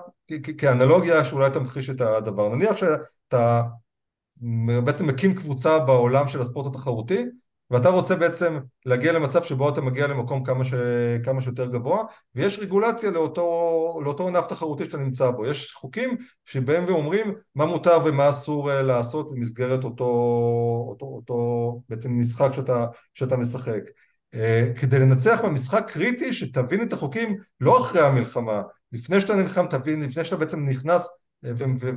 כאנלוגיה 0.58 1.24
שאולי 1.24 1.50
תמחיש 1.50 1.90
את 1.90 2.00
הדבר. 2.00 2.48
נניח 2.48 2.76
שאתה 2.76 3.62
בעצם 4.84 5.06
מקים 5.06 5.34
קבוצה 5.34 5.78
בעולם 5.78 6.26
של 6.26 6.40
הספורט 6.40 6.66
התחרותי 6.66 7.24
ואתה 7.70 7.88
רוצה 7.88 8.16
בעצם 8.16 8.58
להגיע 8.86 9.12
למצב 9.12 9.42
שבו 9.42 9.68
אתה 9.68 9.80
מגיע 9.80 10.06
למקום 10.06 10.44
כמה, 10.44 10.64
ש... 10.64 10.74
כמה 11.24 11.40
שיותר 11.40 11.66
גבוה 11.66 12.02
ויש 12.34 12.58
רגולציה 12.58 13.10
לאותו, 13.10 14.00
לאותו 14.04 14.28
ענף 14.28 14.46
תחרותי 14.46 14.84
שאתה 14.84 14.96
נמצא 14.96 15.30
בו 15.30 15.46
יש 15.46 15.72
חוקים 15.72 16.16
שבהם 16.44 16.84
ואומרים 16.86 17.34
מה 17.54 17.66
מותר 17.66 17.98
ומה 18.04 18.30
אסור 18.30 18.70
אה, 18.70 18.82
לעשות 18.82 19.32
במסגרת 19.34 19.84
אותו, 19.84 20.04
אותו, 20.88 21.06
אותו 21.06 21.80
בעצם 21.88 22.20
משחק 22.20 22.52
שאתה, 22.52 22.86
שאתה 23.14 23.36
משחק 23.36 23.82
אה, 24.34 24.66
כדי 24.80 24.98
לנצח 24.98 25.40
במשחק 25.44 25.90
קריטי 25.90 26.32
שתבין 26.32 26.82
את 26.82 26.92
החוקים 26.92 27.36
לא 27.60 27.80
אחרי 27.80 28.02
המלחמה 28.02 28.62
לפני 28.92 29.20
שאתה 29.20 29.34
נלחם 29.34 29.66
תבין, 29.70 30.02
לפני 30.02 30.24
שאתה 30.24 30.36
בעצם 30.36 30.64
נכנס 30.64 31.08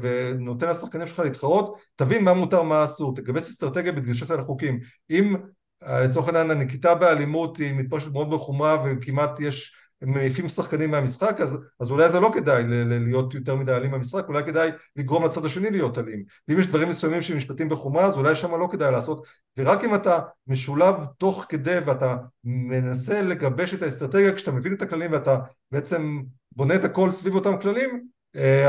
ונותן 0.02 0.70
לשחקנים 0.70 1.08
שלך 1.08 1.20
להתחרות, 1.20 1.80
תבין 1.96 2.24
מה 2.24 2.34
מותר 2.34 2.64
מה 2.64 2.84
אסור, 2.84 3.16
תגבש 3.16 3.44
אסטרטגיה 3.44 3.92
בהתגשת 3.92 4.32
על 4.32 4.40
החוקים. 4.40 4.80
אם 5.10 5.36
אה, 5.36 5.42
לצורך 5.84 6.28
העניין 6.28 6.52
הנקיטה 6.52 6.96
באלימות 6.96 7.58
היא 7.58 7.74
מתפשטת 7.74 8.12
מאוד 8.12 8.32
בחומרה 8.32 8.78
וכמעט 8.86 9.40
יש 9.40 9.74
מעיפים 10.02 10.50
שחקנים 10.50 10.92
מהמשחק 10.92 11.42
אז, 11.42 11.58
אז 11.80 11.92
אולי 11.92 12.10
זה 12.10 12.20
לא 12.20 12.32
כדאי 12.34 12.64
להיות 13.00 13.34
יותר 13.34 13.56
מדי 13.56 13.72
אלים 13.72 13.92
במשחק, 13.92 14.28
אולי 14.28 14.44
כדאי 14.44 14.70
לגרום 14.96 15.26
לצד 15.26 15.46
השני 15.46 15.72
להיות 15.72 15.98
אלים. 15.98 16.24
ואם 16.48 16.60
יש 16.60 16.68
דברים 16.68 16.90
מסוימים 16.90 17.22
שמשפטים 17.22 17.70
בחומרה 17.70 18.06
אז 18.06 18.18
אולי 18.18 18.36
שם 18.36 18.56
לא 18.56 18.68
כדאי 18.72 18.92
לעשות, 18.92 19.26
ורק 19.58 19.84
אם 19.84 19.96
אתה 19.96 20.20
משולב 20.48 20.96
תוך 21.18 21.46
כדי 21.50 21.80
ואתה 21.86 22.18
מנסה 22.44 23.22
לגבש 23.22 23.74
את 23.74 23.82
האסטרטגיה 23.82 24.36
כשאתה 24.36 24.52
מבין 24.52 24.74
את 24.74 24.82
הכללים 24.82 25.12
ואתה 25.12 25.38
בעצם 25.72 26.22
בונה 26.52 26.76
את 26.76 26.84
הכל 26.84 27.12
סביב 27.12 27.36
אותם 27.36 27.58
כללים 27.62 28.08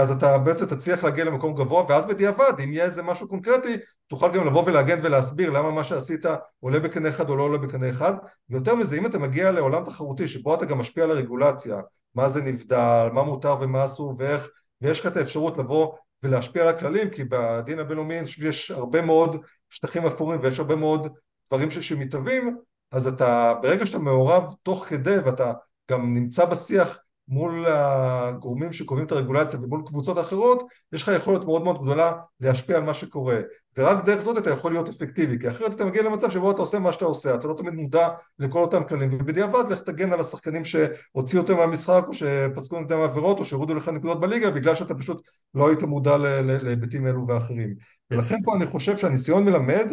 אז 0.00 0.10
אתה 0.10 0.38
בעצם 0.38 0.66
תצליח 0.66 1.04
להגיע 1.04 1.24
למקום 1.24 1.54
גבוה 1.54 1.84
ואז 1.88 2.06
בדיעבד 2.06 2.52
אם 2.64 2.72
יהיה 2.72 2.84
איזה 2.84 3.02
משהו 3.02 3.28
קונקרטי 3.28 3.76
תוכל 4.06 4.32
גם 4.32 4.46
לבוא 4.46 4.62
ולהגן 4.66 4.98
ולהסביר 5.02 5.50
למה 5.50 5.70
מה 5.70 5.84
שעשית 5.84 6.24
עולה 6.60 6.80
בקנה 6.80 7.08
אחד 7.08 7.30
או 7.30 7.36
לא 7.36 7.42
עולה 7.42 7.58
בקנה 7.58 7.88
אחד. 7.88 8.14
ויותר 8.50 8.74
מזה 8.74 8.96
אם 8.96 9.06
אתה 9.06 9.18
מגיע 9.18 9.50
לעולם 9.50 9.84
תחרותי 9.84 10.28
שבו 10.28 10.54
אתה 10.54 10.64
גם 10.64 10.78
משפיע 10.78 11.04
על 11.04 11.10
הרגולציה 11.10 11.80
מה 12.14 12.28
זה 12.28 12.42
נבדל, 12.42 13.08
מה 13.12 13.22
מותר 13.22 13.54
ומה 13.60 13.84
אסור 13.84 14.14
ואיך 14.18 14.48
ויש 14.80 15.00
לך 15.00 15.06
את 15.06 15.16
האפשרות 15.16 15.58
לבוא 15.58 15.92
ולהשפיע 16.22 16.62
על 16.62 16.68
הכללים 16.68 17.10
כי 17.10 17.24
בדין 17.24 17.78
הבינלאומי 17.78 18.14
יש 18.42 18.70
הרבה 18.70 19.02
מאוד 19.02 19.36
שטחים 19.68 20.06
אפורים 20.06 20.40
ויש 20.42 20.58
הרבה 20.58 20.76
מאוד 20.76 21.08
דברים 21.48 21.70
שמתהווים 21.70 22.56
אז 22.92 23.06
אתה 23.06 23.54
ברגע 23.62 23.86
שאתה 23.86 23.98
מעורב 23.98 24.54
תוך 24.62 24.84
כדי 24.84 25.18
ואתה 25.18 25.52
גם 25.90 26.14
נמצא 26.14 26.44
בשיח 26.44 26.98
מול 27.28 27.66
הגורמים 27.66 28.72
שקובעים 28.72 29.06
את 29.06 29.12
הרגולציה 29.12 29.60
ומול 29.60 29.82
קבוצות 29.86 30.18
אחרות, 30.18 30.62
יש 30.92 31.02
לך 31.02 31.12
יכולת 31.16 31.44
מאוד 31.44 31.64
מאוד 31.64 31.82
גדולה 31.82 32.12
להשפיע 32.40 32.76
על 32.76 32.82
מה 32.82 32.94
שקורה. 32.94 33.40
ורק 33.76 34.04
דרך 34.04 34.20
זאת 34.20 34.38
אתה 34.38 34.50
יכול 34.50 34.72
להיות 34.72 34.88
אפקטיבי, 34.88 35.38
כי 35.38 35.48
אחרת 35.48 35.74
אתה 35.74 35.84
מגיע 35.84 36.02
למצב 36.02 36.30
שבו 36.30 36.50
אתה 36.50 36.60
עושה 36.60 36.78
מה 36.78 36.92
שאתה 36.92 37.04
עושה, 37.04 37.34
אתה 37.34 37.48
לא 37.48 37.54
תמיד 37.54 37.74
מודע 37.74 38.08
לכל 38.38 38.58
אותם 38.58 38.84
כללים, 38.84 39.08
ובדיעבד 39.12 39.64
לך 39.70 39.80
תגן 39.80 40.12
על 40.12 40.20
השחקנים 40.20 40.64
שהוציאו 40.64 41.42
אותם 41.42 41.56
מהמשחק, 41.56 42.04
או 42.06 42.14
שפסקו 42.14 42.80
נגדם 42.80 43.00
עבירות, 43.00 43.38
או 43.38 43.44
שהורידו 43.44 43.74
לך 43.74 43.88
נקודות 43.88 44.20
בליגה, 44.20 44.50
בגלל 44.50 44.74
שאתה 44.74 44.94
פשוט 44.94 45.28
לא 45.54 45.68
היית 45.68 45.82
מודע 45.82 46.16
להיבטים 46.62 47.06
אלו 47.06 47.26
ואחרים. 47.26 47.74
ולכן 48.10 48.36
פה 48.44 48.56
אני 48.56 48.66
חושב 48.66 48.96
שהניסיון 48.96 49.44
מלמד 49.44 49.92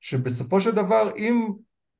שבסופו 0.00 0.60
של 0.60 0.70
דבר 0.70 1.10
אם 1.16 1.48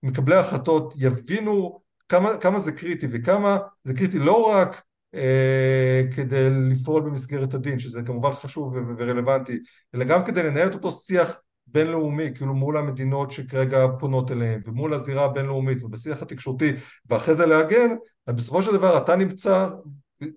מקבלי 0.03 0.37
ההחלטות 0.37 0.95
יבינו 0.99 1.81
כמה, 2.11 2.37
כמה 2.37 2.59
זה 2.59 2.73
קריטי 2.73 3.07
וכמה 3.11 3.59
זה 3.85 3.95
קריטי 3.95 4.19
לא 4.19 4.51
רק 4.51 4.83
אה, 5.15 6.03
כדי 6.17 6.51
לפעול 6.51 7.03
במסגרת 7.03 7.55
הדין, 7.55 7.79
שזה 7.79 8.03
כמובן 8.03 8.33
חשוב 8.33 8.75
ורלוונטי, 8.99 9.59
אלא 9.95 10.05
גם 10.05 10.25
כדי 10.25 10.43
לנהל 10.43 10.69
את 10.69 10.75
אותו 10.75 10.93
שיח 10.93 11.41
בינלאומי, 11.67 12.31
כאילו 12.35 12.55
מול 12.55 12.77
המדינות 12.77 13.31
שכרגע 13.31 13.87
פונות 13.99 14.31
אליהן, 14.31 14.61
ומול 14.65 14.95
הזירה 14.95 15.25
הבינלאומית, 15.25 15.85
ובשיח 15.85 16.23
התקשורתי, 16.23 16.73
ואחרי 17.09 17.35
זה 17.35 17.47
להגן, 17.47 17.91
אז 18.27 18.35
בסופו 18.35 18.63
של 18.63 18.73
דבר 18.73 18.99
אתה 18.99 19.17
נמצא 19.17 19.69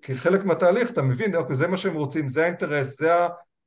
כחלק 0.02 0.44
מהתהליך, 0.44 0.90
אתה 0.90 1.02
מבין, 1.02 1.34
אוקיי, 1.34 1.56
זה 1.56 1.66
מה 1.66 1.76
שהם 1.76 1.94
רוצים, 1.94 2.28
זה 2.28 2.42
האינטרס, 2.42 2.98
זה 2.98 3.12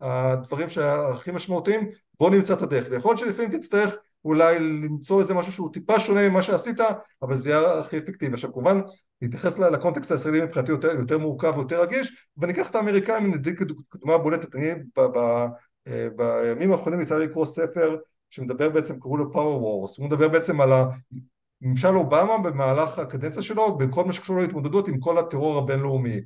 הדברים 0.01 0.69
שהכי 0.69 1.31
משמעותיים, 1.31 1.89
בוא 2.19 2.29
נמצא 2.29 2.53
את 2.53 2.61
הדרך. 2.61 2.87
ויכול 2.91 3.09
להיות 3.11 3.19
שלפעמים 3.19 3.51
תצטרך 3.51 3.95
אולי 4.27 4.59
למצוא 4.59 5.19
איזה 5.19 5.33
משהו 5.33 5.51
שהוא 5.51 5.73
טיפה 5.73 5.99
שונה 5.99 6.29
ממה 6.29 6.41
שעשית, 6.41 6.77
אבל 7.21 7.35
זה 7.35 7.49
יהיה 7.49 7.79
הכי 7.79 7.97
אפקטיבי. 7.97 8.33
עכשיו 8.33 8.53
כמובן, 8.53 8.81
להתייחס 9.21 9.59
לקונטקסט 9.59 10.11
הישראלי 10.11 10.41
מבחינתי 10.41 10.71
יותר, 10.71 10.87
יותר 10.87 11.17
מורכב 11.17 11.53
ויותר 11.57 11.81
רגיש, 11.81 12.29
ואני 12.37 12.53
אקח 12.53 12.69
את 12.69 12.75
האמריקאים, 12.75 13.31
כדוגמה 13.57 14.17
בולטת, 14.17 14.55
אני 14.55 14.73
ב, 14.97 15.01
ב, 15.01 15.17
אה, 15.87 16.07
בימים 16.15 16.71
האחרונים 16.71 17.01
יצא 17.01 17.17
לי 17.17 17.27
לקרוא 17.27 17.45
ספר 17.45 17.97
שמדבר 18.29 18.69
בעצם, 18.69 18.99
קראו 18.99 19.17
לו 19.17 19.31
פאוור 19.31 19.63
וורס, 19.63 19.97
הוא 19.97 20.05
מדבר 20.05 20.27
בעצם 20.27 20.61
על 20.61 20.69
ממשל 21.61 21.97
אובמה 21.97 22.37
במהלך 22.37 22.99
הקדנציה 22.99 23.41
שלו, 23.41 23.77
בכל 23.77 24.05
מה 24.05 24.13
שקשור 24.13 24.41
להתמודדות 24.41 24.87
עם 24.87 24.99
כל 24.99 25.17
הטרור 25.17 25.57
הבינלאומי. 25.57 26.21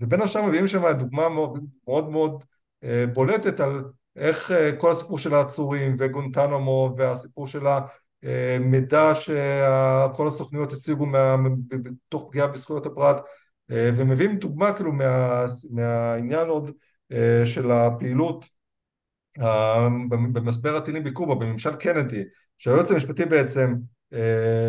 ובין 0.00 0.20
השאר 0.20 0.46
מביאים 0.46 0.66
שם 0.66 0.92
דוגמה 0.92 1.28
מאוד 1.28 1.64
מאוד, 1.86 2.10
מאוד 2.10 2.44
אה, 2.84 3.04
בולטת 3.14 3.60
על 3.60 3.84
איך 4.16 4.50
אה, 4.50 4.72
כל 4.76 4.90
הסיפור 4.90 5.18
של 5.18 5.34
העצורים 5.34 5.96
וגונטנמו 5.98 6.94
והסיפור 6.96 7.46
של 7.46 7.66
המידע 8.22 9.14
שכל 9.14 10.26
הסוכנויות 10.26 10.72
השיגו 10.72 11.06
תוך 12.08 12.26
פגיעה 12.28 12.46
בזכויות 12.46 12.86
הפרט 12.86 13.20
אה, 13.70 13.90
ומביאים 13.96 14.36
דוגמה 14.36 14.72
כאילו 14.72 14.92
מה, 14.92 15.44
מהעניין 15.70 16.48
עוד 16.48 16.70
אה, 17.12 17.42
של 17.44 17.70
הפעילות 17.70 18.62
במשבר 20.32 20.76
הטילים 20.76 21.04
בקובה, 21.04 21.34
בממשל 21.34 21.76
קנדי, 21.76 22.22
שהיועץ 22.58 22.90
המשפטי 22.90 23.24
בעצם 23.24 23.74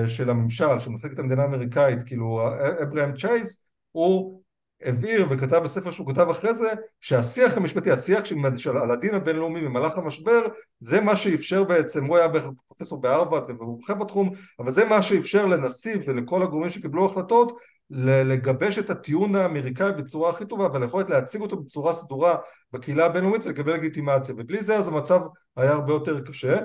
של 0.07 0.29
הממשל, 0.29 0.79
של 0.79 0.89
מחלקת 0.89 1.19
המדינה 1.19 1.43
האמריקאית, 1.43 2.03
כאילו 2.03 2.41
אברהם 2.83 3.15
צ'ייס, 3.15 3.65
הוא 3.91 4.42
הבהיר 4.85 5.25
וכתב 5.29 5.57
בספר 5.63 5.91
שהוא 5.91 6.07
כתב 6.07 6.29
אחרי 6.29 6.53
זה 6.53 6.73
שהשיח 7.01 7.57
המשפטי, 7.57 7.91
השיח 7.91 8.25
של, 8.25 8.77
על 8.77 8.91
הדין 8.91 9.15
הבינלאומי 9.15 9.61
במהלך 9.61 9.97
המשבר 9.97 10.41
זה 10.79 11.01
מה 11.01 11.15
שאפשר 11.15 11.63
בעצם, 11.63 12.05
הוא 12.05 12.17
היה 12.17 12.27
פרופסור 12.67 13.01
בהרווארד 13.01 13.49
ומומחה 13.49 13.93
בתחום, 13.93 14.29
אבל 14.59 14.71
זה 14.71 14.85
מה 14.85 15.03
שאפשר 15.03 15.45
לנשיא 15.45 15.95
ולכל 16.07 16.43
הגורמים 16.43 16.69
שקיבלו 16.69 17.05
החלטות 17.05 17.57
לגבש 17.89 18.79
את 18.79 18.89
הטיעון 18.89 19.35
האמריקאי 19.35 19.91
בצורה 19.91 20.29
הכי 20.29 20.45
טובה 20.45 20.67
וליכולת 20.73 21.09
להציג 21.09 21.41
אותו 21.41 21.57
בצורה 21.57 21.93
סדורה 21.93 22.35
בקהילה 22.73 23.05
הבינלאומית 23.05 23.45
ולקבל 23.45 23.73
לגיטימציה 23.73 24.35
ובלי 24.37 24.63
זה 24.63 24.77
אז 24.77 24.87
המצב 24.87 25.21
היה 25.57 25.71
הרבה 25.71 25.93
יותר 25.93 26.19
קשה. 26.19 26.57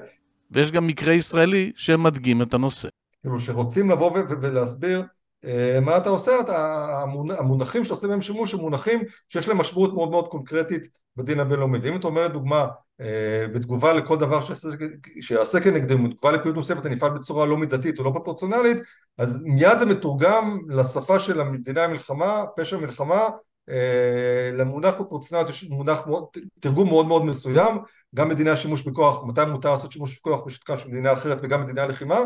ויש 0.51 0.73
גם 0.73 0.87
מקרה 0.87 1.15
ישראלי 1.15 1.73
שמדגים 1.75 2.43
את 2.43 2.55
הנושא. 2.55 2.89
כאילו 3.21 3.41
שרוצים 3.41 3.91
לבוא 3.91 4.13
ולהסביר 4.41 5.03
מה 5.83 5.97
אתה 5.97 6.09
עושה? 6.09 6.33
המונחים 7.39 7.83
שאתה 7.85 7.95
עושה 7.95 8.09
בהם 8.09 8.21
שימוש 8.21 8.55
הם 8.55 8.61
מונחים 8.61 9.01
שיש 9.29 9.49
להם 9.49 9.59
משמעות 9.59 9.95
מאוד 9.95 10.11
מאוד 10.11 10.29
קונקרטית 10.29 10.89
בדין 11.17 11.41
הבינלאומי. 11.41 11.79
ואם 11.79 11.97
אתה 11.97 12.07
אומר 12.07 12.25
לדוגמה 12.25 12.67
אה, 13.01 13.47
בתגובה 13.53 13.93
לכל 13.93 14.17
דבר 14.17 14.41
שיעשה 15.21 15.61
כנגדם, 15.61 16.09
בתגובה 16.09 16.33
לפעילות 16.33 16.57
נוספת 16.57 16.87
אני 16.87 16.95
אפעל 16.95 17.11
בצורה 17.11 17.47
לא 17.47 17.57
מידתית 17.57 17.99
או 17.99 18.05
לא 18.05 18.11
פרופורציונלית 18.11 18.77
אז 19.19 19.43
מיד 19.45 19.79
זה 19.79 19.87
מתורגם 19.87 20.59
לשפה 20.69 21.19
של 21.19 21.41
המדינה 21.41 21.85
המלחמה, 21.85 22.45
פשע 22.57 22.77
מלחמה 22.77 23.29
אה, 23.71 24.51
למונח 24.55 24.95
פרופורציונלית 24.95 25.51
יש 25.51 25.65
מונח 25.71 26.07
תרגום 26.61 26.89
מאוד 26.89 27.07
מאוד 27.07 27.25
מסוים 27.25 27.79
גם 28.15 28.29
מדינה 28.29 28.57
שימוש 28.57 28.83
בכוח, 28.83 29.25
מתי 29.25 29.45
מותר 29.45 29.71
לעשות 29.71 29.93
שימוש 29.93 30.19
בכוח 30.19 30.43
בשטחה 30.47 30.77
של 30.77 30.89
מדינה 30.89 31.13
אחרת 31.13 31.39
וגם 31.43 31.63
מדינה 31.63 31.87
לחימה 31.87 32.19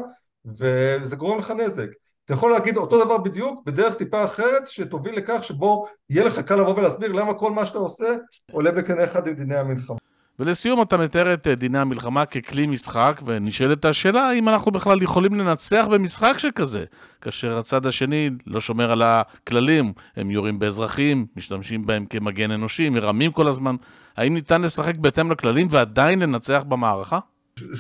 וזה 0.45 1.17
גורם 1.17 1.39
לך 1.39 1.51
נזק 1.51 1.89
אתה 2.33 2.39
יכול 2.39 2.51
להגיד 2.51 2.77
אותו 2.77 3.05
דבר 3.05 3.19
בדיוק 3.19 3.63
בדרך 3.67 3.95
טיפה 3.95 4.25
אחרת 4.25 4.67
שתוביל 4.67 5.17
לכך 5.17 5.45
שבו 5.45 5.87
יהיה 6.11 6.25
לך 6.25 6.39
קל 6.39 6.57
לבוא 6.57 6.77
ולהסביר 6.77 7.13
למה 7.13 7.35
כל 7.35 7.51
מה 7.51 7.65
שאתה 7.65 7.79
עושה 7.79 8.07
עולה 8.53 8.71
בקנה 8.71 9.05
אחד 9.05 9.27
עם 9.27 9.35
דיני 9.35 9.57
המלחמה. 9.57 9.97
ולסיום 10.39 10.83
אתה 10.83 10.97
מתאר 10.97 11.35
את 11.35 11.47
אה, 11.47 11.55
דיני 11.55 11.79
המלחמה 11.79 12.27
ככלי 12.27 12.67
משחק 12.67 13.21
ונשאלת 13.27 13.85
השאלה 13.85 14.23
האם 14.23 14.49
אנחנו 14.49 14.71
בכלל 14.71 15.03
יכולים 15.03 15.35
לנצח 15.35 15.85
במשחק 15.91 16.39
שכזה 16.39 16.85
כאשר 17.21 17.59
הצד 17.59 17.87
השני 17.87 18.31
לא 18.47 18.61
שומר 18.61 18.93
על 18.93 19.03
הכללים, 19.03 19.93
הם 20.17 20.31
יורים 20.31 20.59
באזרחים, 20.59 21.27
משתמשים 21.37 21.87
בהם 21.87 22.07
כמגן 22.07 22.51
אנושי, 22.51 22.89
מרמים 22.89 23.33
כל 23.33 23.49
הזמן 23.49 23.77
האם 24.17 24.35
ניתן 24.35 24.63
לשחק 24.63 24.97
בהתאם 24.97 25.33
לכללים 25.33 25.69
ועדיין 25.71 26.19
לנצח 26.19 26.63
במערכה? 26.69 27.19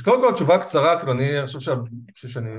קודם 0.04 0.20
כל 0.22 0.32
תשובה 0.32 0.58
קצרה, 0.58 0.98
כאילו 0.98 1.12
אני 1.12 1.46
חושב 1.46 2.28
שאני 2.28 2.50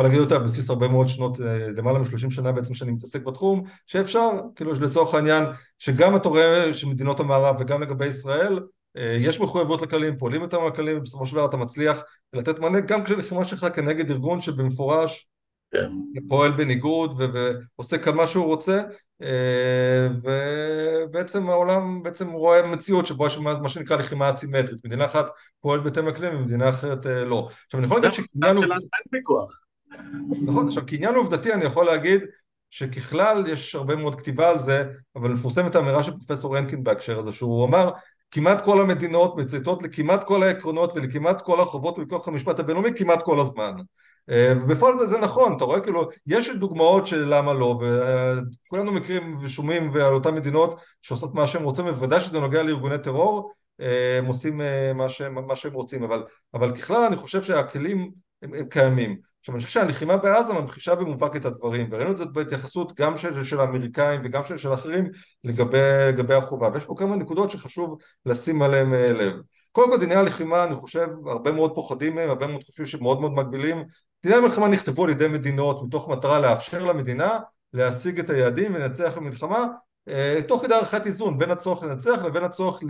יכול 0.00 0.10
להגיד 0.10 0.20
אותה 0.20 0.36
על 0.36 0.42
בסיס 0.42 0.70
הרבה 0.70 0.88
מאוד 0.88 1.08
שנות, 1.08 1.40
אה, 1.40 1.68
למעלה 1.68 1.98
מ-30 1.98 2.30
שנה 2.30 2.52
בעצם 2.52 2.74
שאני 2.74 2.90
מתעסק 2.90 3.22
בתחום, 3.22 3.62
שאפשר, 3.86 4.30
כאילו 4.56 4.72
לצורך 4.72 5.14
העניין, 5.14 5.44
שגם 5.78 6.16
אתה 6.16 6.28
רואה 6.28 6.74
שמדינות 6.74 7.20
המערב 7.20 7.56
וגם 7.58 7.82
לגבי 7.82 8.06
ישראל, 8.06 8.60
אה, 8.96 9.16
יש 9.20 9.40
מחויבות 9.40 9.82
לכללים, 9.82 10.18
פועלים 10.18 10.42
יותר 10.42 10.60
מהכללים, 10.60 10.98
ובסופו 10.98 11.26
של 11.26 11.36
דבר 11.36 11.44
אתה 11.44 11.56
מצליח 11.56 12.02
לתת 12.32 12.58
מענה 12.58 12.80
גם 12.80 13.04
כשלחימה 13.04 13.44
שלך 13.44 13.66
כנגד 13.74 14.10
ארגון 14.10 14.40
שבמפורש 14.40 15.28
כן. 15.72 15.90
פועל 16.28 16.52
בניגוד 16.52 17.14
ועושה 17.76 17.98
כמה 17.98 18.26
שהוא 18.26 18.44
רוצה 18.44 18.82
ובעצם 20.22 21.50
העולם 21.50 22.02
בעצם 22.02 22.30
רואה 22.30 22.68
מציאות 22.68 23.06
שבו 23.06 23.26
יש 23.26 23.38
מה 23.38 23.68
שנקרא 23.68 23.96
לחימה 23.96 24.30
אסימטרית. 24.30 24.84
מדינה 24.84 25.04
אחת 25.04 25.30
פועלת 25.60 25.82
בהתאם 25.82 26.08
לכלים 26.08 26.36
ומדינה 26.36 26.68
אחרת 26.68 27.06
לא. 27.06 27.48
עכשיו 27.66 27.80
אני 27.80 27.86
יכול 27.86 28.00
להגיד 28.00 28.12
שקניין 28.12 28.56
נכון 30.46 30.66
עכשיו 30.66 30.86
קניין 30.86 31.14
עובדתי 31.14 31.52
אני 31.52 31.64
יכול 31.64 31.86
להגיד 31.86 32.20
שככלל 32.70 33.44
יש 33.46 33.74
הרבה 33.74 33.96
מאוד 33.96 34.14
כתיבה 34.14 34.48
על 34.48 34.58
זה 34.58 34.84
אבל 35.16 35.30
מפורסמת 35.30 35.74
האמירה 35.74 36.02
של 36.02 36.12
פרופסור 36.12 36.56
רנקין 36.56 36.82
בהקשר 36.82 37.18
הזה 37.18 37.32
שהוא 37.32 37.66
אמר 37.66 37.90
כמעט 38.30 38.64
כל 38.64 38.80
המדינות 38.80 39.36
מצייתות 39.36 39.82
לכמעט 39.82 40.24
כל 40.24 40.42
העקרונות 40.42 40.92
ולכמעט 40.96 41.42
כל 41.42 41.60
החובות 41.60 41.98
מכוח 41.98 42.28
המשפט 42.28 42.58
הבינלאומי 42.58 42.90
כמעט 42.96 43.22
כל 43.22 43.40
הזמן 43.40 43.72
ובפועל 44.30 44.98
זה, 44.98 45.06
זה 45.06 45.18
נכון, 45.18 45.56
אתה 45.56 45.64
רואה 45.64 45.80
כאילו, 45.80 46.08
יש 46.26 46.50
דוגמאות 46.50 47.06
של 47.06 47.24
למה 47.28 47.52
לא, 47.52 47.80
וכולנו 48.66 48.92
מכירים 48.92 49.32
ושומעים 49.42 49.92
על 49.92 50.12
אותן 50.12 50.34
מדינות 50.34 50.80
שעושות 51.02 51.34
מה 51.34 51.46
שהם 51.46 51.62
רוצים, 51.62 51.86
ובוודאי 51.86 52.20
שזה 52.20 52.40
נוגע 52.40 52.62
לארגוני 52.62 52.98
טרור, 52.98 53.52
הם 54.18 54.26
עושים 54.26 54.60
מה 54.94 55.08
שהם, 55.08 55.46
מה 55.46 55.56
שהם 55.56 55.72
רוצים, 55.72 56.02
אבל, 56.02 56.24
אבל 56.54 56.76
ככלל 56.76 57.04
אני 57.04 57.16
חושב 57.16 57.42
שהכלים 57.42 58.10
הם, 58.42 58.54
הם 58.54 58.64
קיימים. 58.68 59.29
עכשיו 59.40 59.54
אני 59.54 59.64
חושב 59.64 59.80
שהלחימה 59.80 60.16
בעזה 60.16 60.52
ממחישה 60.52 60.94
במובהק 60.94 61.36
את 61.36 61.44
הדברים, 61.44 61.88
וראינו 61.90 62.10
את 62.10 62.16
זה 62.16 62.24
בהתייחסות 62.24 63.00
גם 63.00 63.16
של, 63.16 63.44
של 63.44 63.60
האמריקאים 63.60 64.20
וגם 64.24 64.44
של, 64.44 64.56
של 64.56 64.74
אחרים 64.74 65.10
לגבי, 65.44 65.78
לגבי 66.08 66.34
החובה, 66.34 66.68
ויש 66.72 66.84
פה 66.84 66.94
כמה 66.98 67.16
נקודות 67.16 67.50
שחשוב 67.50 67.98
לשים 68.26 68.62
עליהם 68.62 68.94
לב. 68.94 69.34
קודם 69.72 69.90
כל 69.90 69.98
דיני 69.98 70.14
הלחימה 70.14 70.64
אני 70.64 70.74
חושב 70.74 71.08
הרבה 71.26 71.52
מאוד 71.52 71.74
פוחדים 71.74 72.14
מהם, 72.14 72.28
הרבה 72.28 72.46
מאוד 72.46 72.64
חושבים 72.64 72.86
שמאוד 72.86 73.20
מאוד 73.20 73.32
מגבילים 73.32 73.84
דיני 74.22 74.34
המלחמה 74.34 74.68
נכתבו 74.68 75.04
על 75.04 75.10
ידי 75.10 75.28
מדינות 75.28 75.82
מתוך 75.82 76.08
מטרה 76.08 76.40
לאפשר 76.40 76.84
למדינה 76.84 77.38
להשיג 77.72 78.18
את 78.18 78.30
היעדים 78.30 78.74
ולנצח 78.74 79.18
במלחמה 79.18 79.66
תוך 80.48 80.62
כדי 80.62 80.74
ערכת 80.74 81.06
איזון 81.06 81.38
בין 81.38 81.50
הצורך 81.50 81.82
לנצח 81.82 82.22
לבין 82.24 82.44
הצורך 82.44 82.80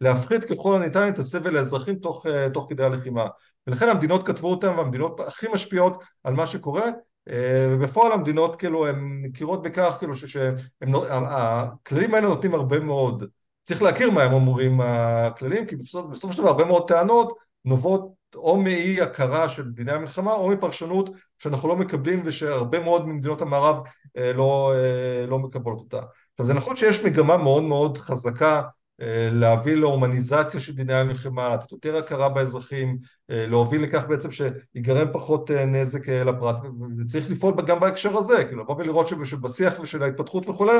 להפחית 0.00 0.44
ככל 0.44 0.76
הניתן 0.76 1.08
את 1.08 1.18
הסבל 1.18 1.50
לאזרחים 1.50 1.94
תוך, 1.94 2.26
תוך 2.52 2.66
כדי 2.68 2.84
הלחימה 2.84 3.26
ולכן 3.66 3.88
המדינות 3.88 4.26
כתבו 4.26 4.50
אותם 4.50 4.74
והמדינות 4.76 5.20
הכי 5.20 5.46
משפיעות 5.52 6.04
על 6.24 6.34
מה 6.34 6.46
שקורה 6.46 6.90
ובפועל 7.70 8.12
המדינות 8.12 8.56
כאילו 8.56 8.86
הן 8.86 8.98
מכירות 9.22 9.62
בכך 9.62 9.96
כאילו 9.98 10.14
שהכללים 10.14 10.54
האלה 12.14 12.28
נותנים 12.28 12.54
הרבה 12.54 12.80
מאוד 12.80 13.24
צריך 13.62 13.82
להכיר 13.82 14.10
מה 14.10 14.22
הם 14.22 14.32
אומרים 14.32 14.80
הכללים 14.80 15.66
כי 15.66 15.76
בסופו 15.76 16.08
בסוף 16.08 16.32
של 16.32 16.38
דבר 16.38 16.48
הרבה 16.48 16.64
מאוד 16.64 16.88
טענות 16.88 17.32
נובעות 17.64 18.12
או 18.34 18.56
מאי 18.56 19.00
הכרה 19.00 19.48
של 19.48 19.70
דיני 19.70 19.92
המלחמה 19.92 20.32
או 20.32 20.48
מפרשנות 20.48 21.10
שאנחנו 21.38 21.68
לא 21.68 21.76
מקבלים 21.76 22.22
ושהרבה 22.24 22.80
מאוד 22.80 23.06
ממדינות 23.06 23.42
המערב 23.42 23.82
לא, 24.16 24.72
לא 25.28 25.38
מקבלות 25.38 25.78
אותה. 25.78 26.00
עכשיו 26.40 26.46
זה 26.46 26.54
נכון 26.54 26.76
שיש 26.76 27.04
מגמה 27.04 27.36
מאוד 27.36 27.62
מאוד 27.62 27.98
חזקה 27.98 28.62
להביא 29.32 29.74
להומניזציה 29.74 30.60
של 30.60 30.74
דיני 30.74 30.94
המלחמה, 30.94 31.48
לתת 31.48 31.72
יותר 31.72 31.96
הכרה 31.96 32.28
באזרחים, 32.28 32.98
להוביל 33.28 33.82
לכך 33.82 34.06
בעצם 34.08 34.28
שיגרם 34.30 35.08
פחות 35.12 35.50
נזק 35.50 36.08
לפרט 36.08 36.56
וצריך 37.00 37.30
לפעול 37.30 37.54
גם 37.66 37.80
בהקשר 37.80 38.16
הזה, 38.18 38.44
כאילו 38.44 38.62
לבוא 38.62 38.76
ולראות 38.78 39.08
שבשיח 39.08 39.84
של 39.84 40.02
ההתפתחות 40.02 40.48
וכולי 40.48 40.78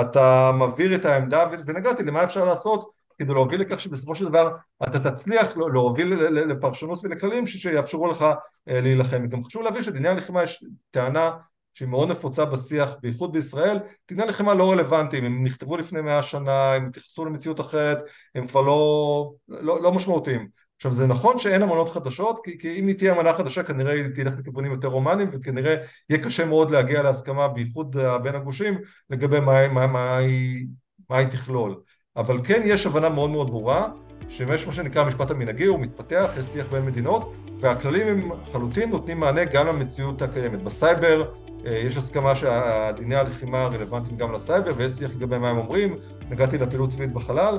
אתה 0.00 0.52
מבהיר 0.52 0.94
את 0.94 1.04
העמדה 1.04 1.44
ונגעתי 1.66 2.02
למה 2.02 2.24
אפשר 2.24 2.44
לעשות 2.44 2.90
כדי 3.18 3.32
להוביל 3.32 3.60
לכך 3.60 3.80
שבסופו 3.80 4.14
של 4.14 4.24
דבר 4.28 4.52
אתה 4.82 5.10
תצליח 5.10 5.56
להוביל 5.56 6.14
לפרשנות 6.28 7.04
ולכללים 7.04 7.46
שיאפשרו 7.46 8.06
לך 8.06 8.26
להילחם. 8.66 9.26
גם 9.26 9.44
חשוב 9.44 9.62
להבין 9.62 9.82
שדיני 9.82 10.08
הלחימה 10.08 10.42
יש 10.42 10.64
טענה 10.90 11.30
שהיא 11.74 11.88
מאוד 11.88 12.08
נפוצה 12.08 12.44
בשיח, 12.44 12.96
בייחוד 13.02 13.32
בישראל, 13.32 13.78
דיני 14.08 14.22
הלחימה 14.22 14.54
לא 14.54 14.70
רלוונטיים, 14.70 15.24
הם 15.24 15.44
נכתבו 15.44 15.76
לפני 15.76 16.00
מאה 16.00 16.22
שנה, 16.22 16.72
הם 16.72 16.86
התייחסו 16.86 17.24
למציאות 17.24 17.60
אחרת, 17.60 17.98
הם 18.34 18.46
כבר 18.46 18.60
לא, 18.60 19.32
לא, 19.48 19.82
לא 19.82 19.92
משמעותיים. 19.92 20.48
עכשיו 20.76 20.92
זה 20.92 21.06
נכון 21.06 21.38
שאין 21.38 21.62
אמנות 21.62 21.88
חדשות, 21.88 22.40
כי, 22.44 22.58
כי 22.58 22.80
אם 22.80 22.92
תהיה 22.92 23.12
אמנה 23.12 23.32
חדשה 23.32 23.62
כנראה 23.62 23.92
היא 23.92 24.04
תלך 24.14 24.32
לכיוונים 24.38 24.72
יותר 24.72 24.88
הומניים 24.88 25.28
וכנראה 25.32 25.76
יהיה 26.10 26.22
קשה 26.22 26.46
מאוד 26.46 26.70
להגיע 26.70 27.02
להסכמה 27.02 27.48
בייחוד 27.48 27.96
בין 28.22 28.34
הגושים 28.34 28.78
לגבי 29.10 29.40
מה, 29.40 29.68
מה, 29.68 29.86
מה, 29.86 30.16
היא, 30.16 30.66
מה 31.10 31.16
היא 31.16 31.26
תכלול. 31.26 31.80
אבל 32.16 32.40
כן 32.44 32.62
יש 32.64 32.86
הבנה 32.86 33.08
מאוד 33.08 33.30
מאוד 33.30 33.50
ברורה 33.50 33.88
שיש 34.28 34.66
מה 34.66 34.72
שנקרא 34.72 35.02
המשפט 35.02 35.30
המנהגי, 35.30 35.64
הוא 35.64 35.80
מתפתח, 35.80 36.30
יש 36.38 36.46
שיח 36.46 36.66
בין 36.66 36.86
מדינות 36.86 37.32
והכללים 37.58 38.06
הם 38.06 38.32
לחלוטין 38.42 38.90
נותנים 38.90 39.20
מענה 39.20 39.44
גם 39.44 39.66
למציאות 39.66 40.22
הקיימת. 40.22 40.62
בסייבר 40.62 41.32
יש 41.64 41.96
הסכמה 41.96 42.36
שהדיני 42.36 43.14
הלחימה 43.14 43.66
רלוונטיים 43.66 44.16
גם 44.16 44.32
לסייבר 44.32 44.72
ויש 44.76 44.92
שיח 44.92 45.10
לגבי 45.16 45.38
מה 45.38 45.50
הם 45.50 45.58
אומרים, 45.58 45.96
נגעתי 46.30 46.58
לפעילות 46.58 46.90
צבאית 46.90 47.12
בחלל 47.12 47.58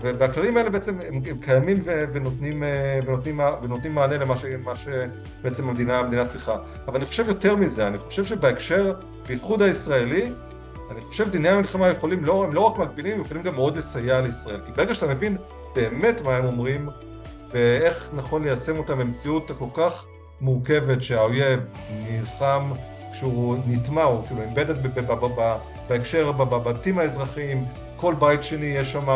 והכללים 0.00 0.56
האלה 0.56 0.70
בעצם 0.70 1.00
הם 1.00 1.20
קיימים 1.40 1.80
ונותנים, 1.84 2.62
ונותנים, 3.06 3.40
ונותנים 3.62 3.94
מענה 3.94 4.16
למה 4.16 4.34
שבעצם 4.76 5.68
המדינה, 5.68 5.98
המדינה 5.98 6.26
צריכה. 6.26 6.56
אבל 6.86 6.96
אני 6.96 7.04
חושב 7.04 7.28
יותר 7.28 7.56
מזה, 7.56 7.86
אני 7.86 7.98
חושב 7.98 8.24
שבהקשר, 8.24 8.94
בייחוד 9.26 9.62
הישראלי, 9.62 10.32
אני 10.90 11.00
חושב 11.00 11.30
דיני 11.30 11.48
המלחמה 11.48 11.88
יכולים, 11.88 12.24
לא, 12.24 12.44
הם 12.44 12.52
לא 12.52 12.60
רק 12.60 12.78
מקבילים, 12.78 13.12
הם 13.12 13.20
יכולים 13.20 13.42
גם 13.42 13.54
מאוד 13.54 13.76
לסייע 13.76 14.20
לישראל. 14.20 14.60
כי 14.66 14.72
ברגע 14.72 14.94
שאתה 14.94 15.06
מבין 15.06 15.36
באמת 15.74 16.20
מה 16.20 16.36
הם 16.36 16.44
אומרים, 16.44 16.88
ואיך 17.52 18.08
נכון 18.12 18.42
ליישם 18.42 18.78
אותם 18.78 18.98
במציאות 18.98 19.50
הכל 19.50 19.68
כך 19.74 20.06
מורכבת 20.40 21.02
שהאויב 21.02 21.60
נלחם 21.90 22.72
כשהוא 23.12 23.56
נטמע, 23.66 24.02
הוא 24.02 24.24
כאילו 24.26 24.40
embedded 24.42 25.00
בהקשר, 25.88 26.32
בבתים 26.32 26.98
האזרחיים, 26.98 27.64
כל 27.96 28.14
בית 28.18 28.42
שני 28.42 28.66
יש 28.66 28.92
שם 28.92 29.08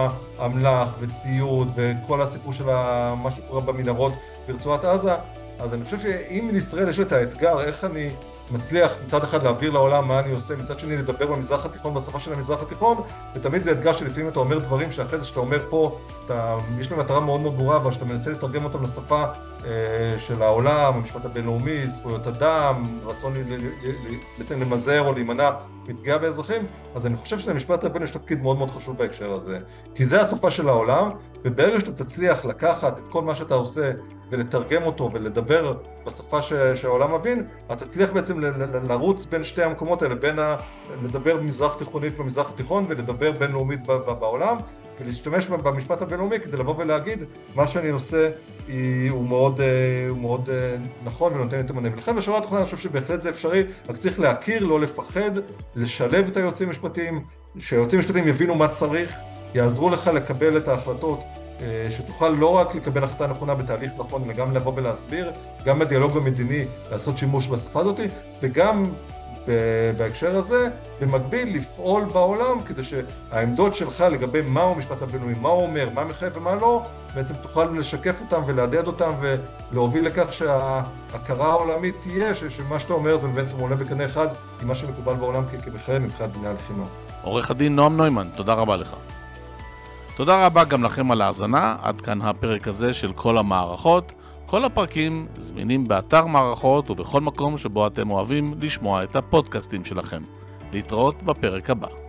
אמל"ח 0.44 0.96
וציוד 1.00 1.70
וכל 1.74 2.20
הסיפור 2.20 2.52
של 2.52 2.64
מה 3.22 3.30
שקורה 3.30 3.60
במנהרות 3.60 4.12
ברצועת 4.48 4.84
עזה, 4.84 5.14
אז 5.58 5.74
אני 5.74 5.84
חושב 5.84 5.98
שאם 5.98 6.50
לישראל 6.52 6.88
יש 6.88 7.00
את 7.00 7.12
האתגר 7.12 7.60
איך 7.60 7.84
אני 7.84 8.08
מצליח 8.52 8.92
מצד 9.04 9.24
אחד 9.24 9.42
להעביר 9.42 9.70
לעולם 9.70 10.08
מה 10.08 10.20
אני 10.20 10.32
עושה, 10.32 10.56
מצד 10.56 10.78
שני 10.78 10.96
לדבר 10.96 11.26
במזרח 11.26 11.64
התיכון 11.64 11.94
בשפה 11.94 12.18
של 12.18 12.32
המזרח 12.32 12.62
התיכון 12.62 13.02
ותמיד 13.34 13.62
זה 13.62 13.72
אתגר 13.72 13.92
שלפעמים 13.92 14.28
אתה 14.28 14.40
אומר 14.40 14.58
דברים 14.58 14.90
שאחרי 14.90 15.18
זה 15.18 15.26
שאתה 15.26 15.40
אומר 15.40 15.58
פה 15.70 15.98
אתה, 16.26 16.56
יש 16.78 16.90
לי 16.90 16.96
מטרה 16.96 17.20
מאוד 17.20 17.40
מאוד 17.40 17.56
ברורה 17.56 17.76
אבל 17.76 17.92
שאתה 17.92 18.04
מנסה 18.04 18.30
לתרגם 18.30 18.64
אותם 18.64 18.82
לשפה 18.82 19.24
אה, 19.64 19.70
של 20.18 20.42
העולם, 20.42 20.94
המשפט 20.94 21.24
הבינלאומי, 21.24 21.86
זכויות 21.86 22.26
אדם, 22.26 23.00
רצון 23.04 23.34
בעצם 24.38 24.60
למזער 24.60 25.06
או 25.06 25.12
להימנע 25.12 25.50
מפגיעה 25.88 26.18
באזרחים 26.18 26.66
אז 26.94 27.06
אני 27.06 27.16
חושב 27.16 27.38
שלמשפט 27.38 27.84
הבינלאומי 27.84 28.04
יש 28.04 28.10
תפקיד 28.10 28.42
מאוד 28.42 28.56
מאוד 28.56 28.70
חשוב 28.70 28.98
בהקשר 28.98 29.32
הזה. 29.32 29.58
כי 29.94 30.04
זה 30.04 30.20
השפה 30.20 30.50
של 30.50 30.68
העולם 30.68 31.10
וברגע 31.44 31.80
שאתה 31.80 31.92
תצליח 31.92 32.44
לקחת 32.44 32.98
את 32.98 33.04
כל 33.08 33.22
מה 33.22 33.34
שאתה 33.34 33.54
עושה 33.54 33.92
ולתרגם 34.30 34.82
אותו 34.82 35.10
ולדבר 35.12 35.74
בשפה 36.06 36.42
שהעולם 36.74 37.14
מבין, 37.14 37.46
אז 37.68 37.76
תצליח 37.76 38.10
בעצם 38.12 38.40
לרוץ 38.88 39.26
בין 39.26 39.44
שתי 39.44 39.62
המקומות 39.62 40.02
האלה, 40.02 40.14
בין 40.14 40.38
ה... 40.38 40.56
לדבר 41.02 41.40
מזרח 41.40 41.74
תיכונית 41.74 42.18
במזרח 42.18 42.50
התיכון 42.50 42.86
ולדבר 42.88 43.32
בינלאומית 43.32 43.86
בעולם 43.86 44.56
ולהשתמש 45.00 45.46
במשפט 45.46 46.02
הבינלאומי 46.02 46.40
כדי 46.40 46.56
לבוא 46.56 46.74
ולהגיד 46.78 47.24
מה 47.54 47.66
שאני 47.66 47.88
עושה 47.88 48.30
הוא 49.10 49.24
מאוד, 49.24 49.60
הוא 50.08 50.18
מאוד 50.18 50.50
נכון 51.04 51.34
ונותן 51.34 51.60
את 51.60 51.70
המענה. 51.70 51.88
ולכן 51.94 52.16
בשורה 52.16 52.38
התחתונה 52.38 52.60
אני 52.60 52.64
חושב 52.64 52.76
שבהחלט 52.76 53.20
זה 53.20 53.28
אפשרי, 53.30 53.64
רק 53.88 53.96
צריך 53.96 54.20
להכיר, 54.20 54.64
לא 54.64 54.80
לפחד, 54.80 55.30
לשלב 55.76 56.26
את 56.26 56.36
היועצים 56.36 56.68
המשפטיים, 56.68 57.24
שהיועצים 57.58 57.98
המשפטיים 57.98 58.28
יבינו 58.28 58.54
מה 58.54 58.68
צריך, 58.68 59.16
יעזרו 59.54 59.90
לך 59.90 60.06
לקבל 60.06 60.56
את 60.56 60.68
ההחלטות 60.68 61.20
שתוכל 61.90 62.28
לא 62.28 62.56
רק 62.56 62.74
לקבל 62.74 63.04
החלטה 63.04 63.26
נכונה 63.26 63.54
בתהליך 63.54 63.92
נכון, 63.98 64.24
אלא 64.24 64.32
גם 64.32 64.54
לבוא 64.54 64.72
ולהסביר, 64.76 65.32
גם 65.64 65.78
בדיאלוג 65.78 66.16
המדיני 66.16 66.64
לעשות 66.90 67.18
שימוש 67.18 67.48
בשפה 67.48 67.80
הזאת, 67.80 68.00
וגם 68.42 68.90
בהקשר 69.96 70.36
הזה, 70.36 70.68
במקביל 71.00 71.56
לפעול 71.56 72.04
בעולם 72.04 72.62
כדי 72.62 72.82
שהעמדות 72.84 73.74
שלך 73.74 74.00
לגבי 74.00 74.42
מהו 74.42 74.74
המשפט 74.74 75.02
הבינלאומי, 75.02 75.34
מה 75.40 75.48
הוא 75.48 75.62
אומר, 75.62 75.88
מה 75.94 76.04
מחייב 76.04 76.36
ומה 76.36 76.54
לא, 76.54 76.82
בעצם 77.14 77.34
תוכל 77.34 77.64
לשקף 77.64 78.20
אותם 78.20 78.42
ולהדהד 78.46 78.86
אותם 78.86 79.12
ולהוביל 79.20 80.06
לכך 80.06 80.32
שההכרה 80.32 81.50
העולמית 81.50 81.94
תהיה 82.00 82.34
שמה 82.34 82.78
שאתה 82.78 82.92
אומר 82.92 83.16
זה 83.16 83.28
בעצם 83.28 83.60
עולה 83.60 83.76
בקנה 83.76 84.04
אחד 84.04 84.28
עם 84.62 84.68
מה 84.68 84.74
שמקובל 84.74 85.14
בעולם 85.14 85.42
כמחייב 85.64 86.02
מבחינת 86.02 86.32
דיני 86.32 86.48
הלחימה. 86.48 86.84
עורך 87.22 87.50
הדין 87.50 87.76
נועם 87.76 87.96
נוימן, 87.96 88.28
תודה 88.36 88.52
רבה 88.52 88.76
לך. 88.76 88.94
תודה 90.16 90.46
רבה 90.46 90.64
גם 90.64 90.84
לכם 90.84 91.10
על 91.10 91.22
ההאזנה, 91.22 91.76
עד 91.82 92.00
כאן 92.00 92.22
הפרק 92.22 92.68
הזה 92.68 92.94
של 92.94 93.12
כל 93.12 93.38
המערכות. 93.38 94.12
כל 94.52 94.64
הפרקים 94.64 95.26
זמינים 95.38 95.88
באתר 95.88 96.26
מערכות 96.26 96.90
ובכל 96.90 97.20
מקום 97.20 97.58
שבו 97.58 97.86
אתם 97.86 98.10
אוהבים 98.10 98.54
לשמוע 98.60 99.04
את 99.04 99.16
הפודקאסטים 99.16 99.84
שלכם. 99.84 100.22
להתראות 100.72 101.22
בפרק 101.22 101.70
הבא. 101.70 102.01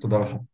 תודה 0.00 0.18
לכם. 0.18 0.49